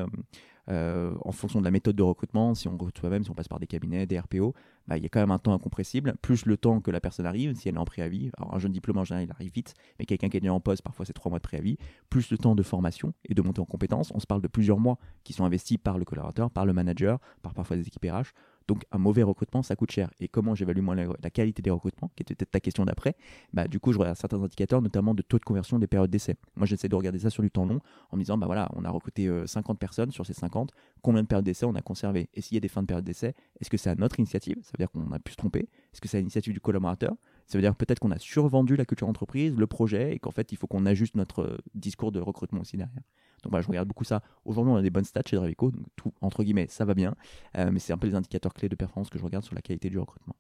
[0.69, 3.49] euh, en fonction de la méthode de recrutement, si on recrute soi-même, si on passe
[3.49, 4.55] par des cabinets, des RPO,
[4.91, 7.25] bah, il y a quand même un temps incompressible, plus le temps que la personne
[7.25, 8.33] arrive, si elle est en préavis.
[8.37, 10.59] Alors un jeune diplôme en général, il arrive vite, mais quelqu'un qui est déjà en
[10.59, 11.79] poste, parfois c'est trois mois de préavis,
[12.09, 14.11] plus le temps de formation et de montée en compétences.
[14.17, 17.21] On se parle de plusieurs mois qui sont investis par le collaborateur, par le manager,
[17.41, 18.33] par parfois des équipes RH.
[18.69, 20.11] Donc un mauvais recrutement, ça coûte cher.
[20.21, 23.17] Et comment j'évalue moi la, qualité des recrutements, qui était peut-être ta question d'après
[23.53, 26.37] bah, du coup, je regarde certains indicateurs, notamment de taux de conversion des périodes d'essai.
[26.57, 27.81] Moi, j'essaie de regarder ça sur du temps long
[28.11, 31.23] en me disant, bah voilà, on a recruté euh, 50 personnes sur ces 50, combien
[31.23, 33.35] de périodes d'essai on a conservé Et s'il y a des fins de période d'essai,
[33.61, 34.57] est-ce que c'est à notre initiative?
[34.63, 37.15] Ça veut dire qu'on a pu se tromper Est-ce que c'est à l'initiative du collaborateur?
[37.47, 40.53] Ça veut dire peut-être qu'on a survendu la culture entreprise, le projet, et qu'en fait,
[40.53, 43.03] il faut qu'on ajuste notre euh, discours de recrutement aussi derrière.
[43.43, 44.23] Donc voilà, je regarde beaucoup ça.
[44.45, 47.15] Aujourd'hui, on a des bonnes stats chez Dravico, donc tout, entre guillemets, ça va bien.
[47.57, 49.63] Euh, mais c'est un peu les indicateurs clés de performance que je regarde sur la
[49.63, 50.37] qualité du recrutement.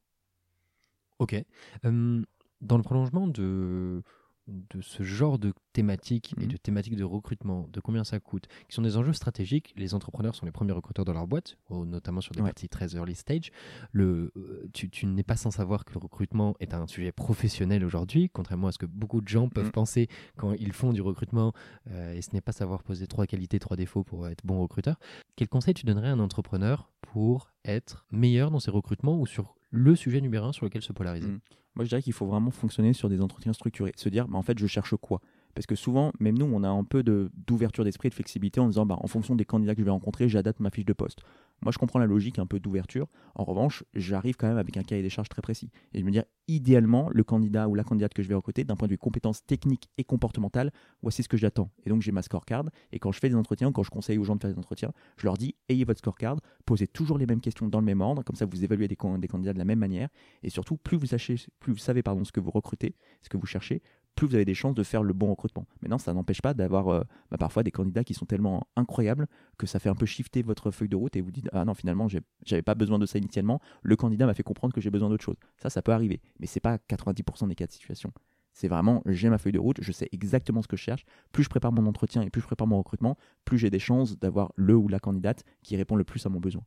[1.18, 1.42] Ok.
[1.82, 4.02] Dans le prolongement de,
[4.48, 6.52] de ce genre de thématiques et Mhm.
[6.52, 10.34] de thématiques de recrutement, de combien ça coûte, qui sont des enjeux stratégiques, les entrepreneurs
[10.34, 12.48] sont les premiers recruteurs dans leur boîte, notamment sur des Ouais.
[12.48, 13.52] parties très early stage.
[13.92, 17.84] Le, euh, tu, tu n'es pas sans savoir que le recrutement est un sujet professionnel
[17.84, 19.70] aujourd'hui, contrairement à ce que beaucoup de gens peuvent Mhm.
[19.72, 21.52] penser quand ils font du recrutement,
[21.90, 24.98] euh, et ce n'est pas savoir poser trois qualités, trois défauts pour être bon recruteur.
[25.36, 29.54] Quel conseil tu donnerais à un entrepreneur pour être meilleur dans ses recrutements ou sur
[29.70, 31.28] le sujet numéro un sur lequel se polariser?
[31.28, 31.40] Mhm.
[31.76, 33.92] Moi, je dirais qu'il faut vraiment fonctionner sur des entretiens structurés.
[33.96, 35.20] Se dire, bah, en fait, je cherche quoi?
[35.54, 38.86] Parce que souvent, même nous, on a un peu d'ouverture d'esprit, de flexibilité en disant,
[38.86, 41.20] bah, en fonction des candidats que je vais rencontrer, j'adapte ma fiche de poste.
[41.62, 43.06] Moi, je comprends la logique un peu d'ouverture.
[43.34, 45.70] En revanche, j'arrive quand même avec un cahier des charges très précis.
[45.92, 48.76] Et je me dire, idéalement, le candidat ou la candidate que je vais recruter, d'un
[48.76, 51.70] point de vue compétences techniques et comportementales, voici ce que j'attends.
[51.84, 52.64] Et donc, j'ai ma scorecard.
[52.92, 54.92] Et quand je fais des entretiens, quand je conseille aux gens de faire des entretiens,
[55.16, 58.22] je leur dis, ayez votre scorecard, posez toujours les mêmes questions dans le même ordre.
[58.24, 60.08] Comme ça, vous évaluez des candidats de la même manière.
[60.42, 63.36] Et surtout, plus vous, sachez, plus vous savez pardon, ce que vous recrutez, ce que
[63.36, 63.82] vous cherchez,
[64.20, 65.66] plus vous avez des chances de faire le bon recrutement.
[65.80, 67.00] Maintenant, ça n'empêche pas d'avoir euh,
[67.30, 70.70] bah, parfois des candidats qui sont tellement incroyables que ça fait un peu shifter votre
[70.70, 72.06] feuille de route et vous dites Ah non, finalement,
[72.44, 73.60] j'avais pas besoin de ça initialement.
[73.82, 75.36] Le candidat m'a fait comprendre que j'ai besoin d'autre chose.
[75.56, 76.20] Ça, ça peut arriver.
[76.38, 78.12] Mais c'est pas 90% des cas de situation.
[78.52, 81.06] C'est vraiment, j'ai ma feuille de route, je sais exactement ce que je cherche.
[81.32, 83.16] Plus je prépare mon entretien et plus je prépare mon recrutement,
[83.46, 86.40] plus j'ai des chances d'avoir le ou la candidate qui répond le plus à mon
[86.40, 86.62] besoin.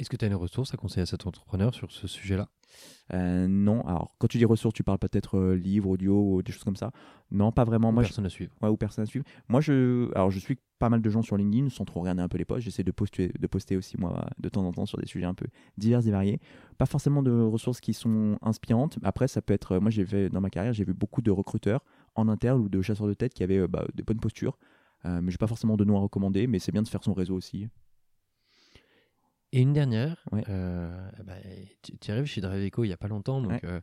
[0.00, 2.48] Est-ce que tu as une ressource à conseiller à cet entrepreneur sur ce sujet-là?
[3.12, 6.52] Euh, non, alors quand tu dis ressources, tu parles peut-être euh, livre, audio ou des
[6.52, 6.90] choses comme ça?
[7.30, 7.90] Non, pas vraiment.
[7.90, 8.50] Ou Moi, je- Personne à suivre.
[8.62, 9.26] Ouais, ou personne à suivre.
[9.48, 12.28] Moi, je, alors, je suis pas mal de gens sur LinkedIn sans trop regarder un
[12.28, 12.62] peu les posts.
[12.62, 15.34] J'essaie de poster, de poster aussi, moi, de temps en temps sur des sujets un
[15.34, 15.46] peu
[15.76, 16.40] divers et variés.
[16.78, 18.98] Pas forcément de ressources qui sont inspirantes.
[19.02, 19.76] Après, ça peut être.
[19.80, 21.84] Moi, j'ai fait, dans ma carrière, j'ai vu beaucoup de recruteurs
[22.14, 24.56] en interne ou de chasseurs de tête qui avaient euh, bah, des bonnes postures.
[25.04, 27.12] Euh, mais j'ai pas forcément de nom à recommander, mais c'est bien de faire son
[27.12, 27.68] réseau aussi.
[29.52, 31.34] Et une dernière, euh, bah,
[31.82, 33.60] tu, tu arrives chez Draveco il n'y a pas longtemps, donc Ouais.
[33.64, 33.80] euh,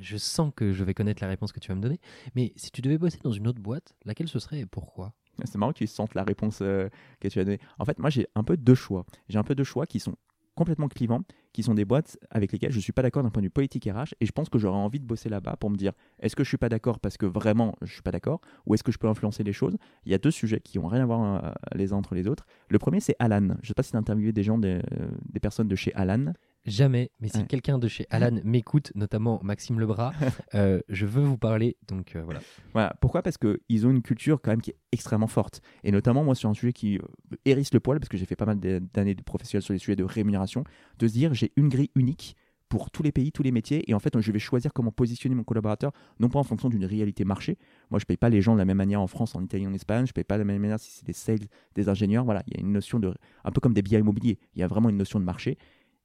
[0.00, 1.98] je sens que je vais connaître la réponse que tu vas me donner.
[2.36, 5.12] Mais si tu devais bosser dans une autre boîte, laquelle ce serait et pourquoi?
[5.44, 7.60] C'est marrant que tu sentes la réponse euh, que tu as donnée.
[7.78, 9.06] En fait, moi, j'ai un peu deux choix.
[9.28, 10.14] J'ai un peu deux choix qui sont
[10.54, 11.22] complètement clivants,
[11.52, 13.50] qui sont des boîtes avec lesquelles je ne suis pas d'accord d'un point de vue
[13.50, 16.36] politique RH et je pense que j'aurais envie de bosser là-bas pour me dire est-ce
[16.36, 18.92] que je suis pas d'accord parce que vraiment je suis pas d'accord ou est-ce que
[18.92, 19.76] je peux influencer les choses?
[20.04, 22.26] Il y a deux sujets qui n'ont rien à voir euh, les uns entre les
[22.26, 22.46] autres.
[22.68, 23.48] Le premier c'est Alan.
[23.48, 24.80] Je ne sais pas si tu as interviewé des gens, euh,
[25.28, 26.32] des personnes de chez Alan.
[26.66, 27.46] Jamais, mais si Ouais.
[27.46, 30.12] quelqu'un de chez Alan m'écoute, notamment Maxime Lebras,
[30.54, 31.76] euh, je veux vous parler.
[31.88, 32.40] Donc euh, voilà.
[32.74, 32.94] Voilà.
[33.00, 33.22] Pourquoi?
[33.22, 35.62] Parce qu'ils ont une culture quand même qui est extrêmement forte.
[35.84, 37.02] Et notamment, moi, sur un sujet qui euh,
[37.46, 39.96] hérisse le poil, parce que j'ai fait pas mal d'années de professionnel sur les sujets
[39.96, 40.64] de rémunération,
[40.98, 42.36] de se dire j'ai une grille unique
[42.68, 45.34] pour tous les pays, tous les métiers, et en fait, je vais choisir comment positionner
[45.34, 45.90] mon collaborateur,
[46.20, 47.58] non pas en fonction d'une réalité marché.
[47.90, 49.74] Moi, je paye pas les gens de la même manière en France, en Italie, en
[49.74, 52.24] Espagne, je paye pas de la même manière si c'est des sales, des ingénieurs.
[52.24, 53.12] Voilà, il y a une notion de.
[53.42, 55.58] Un peu comme des biens immobiliers, il y a vraiment une notion de marché.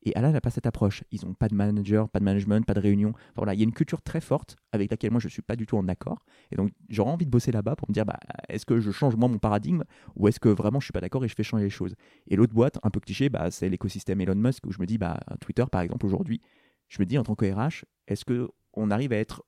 [0.05, 1.03] Et Alan n'a pas cette approche.
[1.11, 3.09] Ils n'ont pas de manager, pas de management, pas de réunion.
[3.09, 5.41] Enfin, voilà, il y a une culture très forte avec laquelle moi je ne suis
[5.41, 6.23] pas du tout en accord.
[6.51, 9.15] Et donc j'aurais envie de bosser là-bas pour me dire bah, est-ce que je change
[9.15, 9.83] moi mon paradigme
[10.15, 11.95] ou est-ce que vraiment je suis pas d'accord et je fais changer les choses?
[12.27, 14.99] Et l'autre boîte, un peu cliché, bah, c'est l'écosystème Elon Musk où je me dis
[14.99, 16.41] bah, Twitter par exemple aujourd'hui,
[16.87, 19.43] je me dis en tant que RH, est-ce que on arrive à être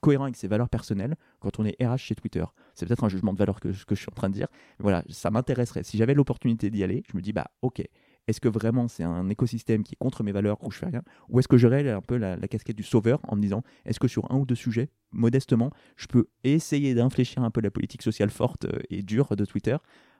[0.00, 2.44] cohérent avec ses valeurs personnelles quand on est RH chez Twitter?
[2.74, 4.48] C'est peut-être un jugement de valeur que, que je suis en train de dire.
[4.78, 5.84] Mais voilà, ça m'intéresserait.
[5.84, 7.82] Si j'avais l'opportunité d'y aller, je me dis bah ok,
[8.26, 11.02] est-ce que vraiment c'est un écosystème qui est contre mes valeurs où je fais rien?
[11.28, 14.08] Ou est-ce que j'aurais un peu la, casquette du sauveur en me disant est-ce que
[14.08, 18.30] sur un ou deux sujets, modestement, je peux essayer d'infléchir un peu la politique sociale
[18.30, 19.76] forte euh, et dure de Twitter?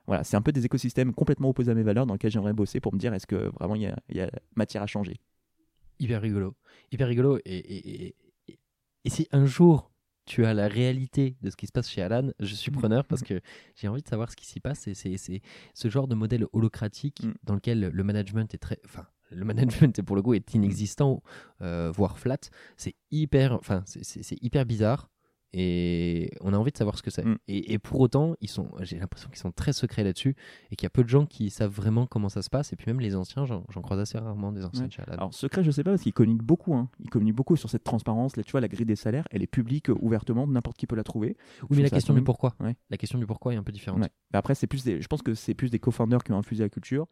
[0.07, 2.79] Voilà, c'est un peu des écosystèmes complètement opposés à mes valeurs dans lesquels j'aimerais bosser
[2.79, 5.17] pour me dire est-ce que vraiment il y, a- matière à changer?
[5.99, 6.55] Hyper rigolo.
[6.91, 7.39] Hyper rigolo.
[7.45, 8.15] Et
[9.05, 9.90] si un jour
[10.31, 13.21] tu as la réalité de ce qui se passe chez Alan, je suis preneur parce
[13.21, 13.41] que
[13.75, 14.87] j'ai envie de savoir ce qui s'y passe.
[14.87, 15.41] Et c'est
[15.73, 17.33] ce genre de modèle holocratique Mm.
[17.43, 18.79] dans lequel le management est très.
[18.85, 21.21] Enfin, le management, pour le coup, est inexistant,
[21.61, 22.37] euh, voire flat.
[22.77, 25.09] C'est hyper, enfin, c'est hyper bizarre.
[25.53, 27.25] Et on a envie de savoir ce que c'est.
[27.25, 27.37] Mm.
[27.47, 30.35] Et, et pour autant, ils sont, j'ai l'impression qu'ils sont très secrets là-dessus
[30.71, 32.71] et qu'il y a peu de gens qui savent vraiment comment ça se passe.
[32.73, 35.13] Et puis même les anciens, j'en croise assez rarement des anciens Ouais.
[35.13, 36.73] Alors secret, je sais pas parce qu'ils communiquent beaucoup.
[36.75, 36.89] Hein.
[36.99, 38.35] Ils communiquent beaucoup sur cette transparence.
[38.37, 40.95] Là, tu vois, la grille des salaires, elle est publique euh, ouvertement, n'importe qui peut
[40.95, 41.37] la trouver.
[41.69, 42.55] Oui, mais la question du pourquoi.
[42.59, 42.75] Ouais.
[42.89, 44.01] La question du pourquoi est un peu différente.
[44.01, 44.09] Ouais.
[44.33, 46.69] Après, c'est plus des, je pense que c'est plus des co-founders qui ont infusé la
[46.69, 47.07] culture.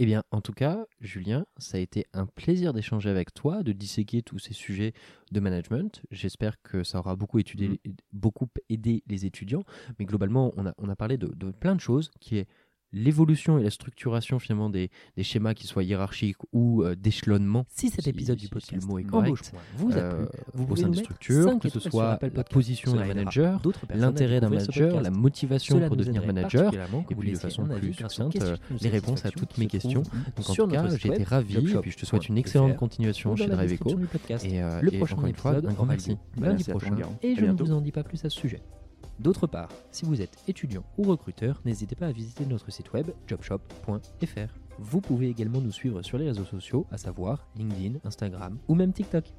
[0.00, 3.72] Eh bien, en tout cas, Julien, ça a été un plaisir d'échanger avec toi, de
[3.72, 4.92] disséquer tous ces sujets
[5.32, 6.02] de management.
[6.12, 7.80] J'espère que ça aura beaucoup, étudié,
[8.12, 9.64] beaucoup aidé les étudiants.
[9.98, 12.46] Mais globalement, on a, on a parlé de, de plein de choses qui est
[12.92, 17.66] l'évolution et la structuration finalement des, des schémas qui soient hiérarchiques ou euh, d'échelonnement.
[17.68, 20.26] Si cet Si- épisode si- du si podcast le mot est correct vous a euh,
[20.26, 22.48] plu, vous au pouvez sein nous des structures, que ce soit la Podcast.
[22.50, 23.60] position d'un manager,
[23.94, 27.92] l'intérêt d'un manager, la motivation Cela pour devenir manager, et vous puis de façon plus
[27.92, 30.02] succincte, euh, les réponses à toutes mes questions.
[30.36, 33.36] Donc en tout cas, j'ai été ravi et puis je te souhaite une excellente continuation
[33.36, 33.46] chez
[33.96, 34.44] du podcast.
[34.44, 36.16] Et, Le prochain encore une fois, épisode un grand merci.
[36.40, 36.96] Lundi prochain.
[37.22, 38.60] Et je ne vous en dis pas plus à ce sujet.
[39.18, 43.10] D'autre part, si vous êtes étudiant ou recruteur, n'hésitez pas à visiter notre site web
[43.26, 44.54] jobshop.fr.
[44.78, 48.92] Vous pouvez également nous suivre sur les réseaux sociaux, à savoir LinkedIn, Instagram ou même
[48.92, 49.32] TikTok.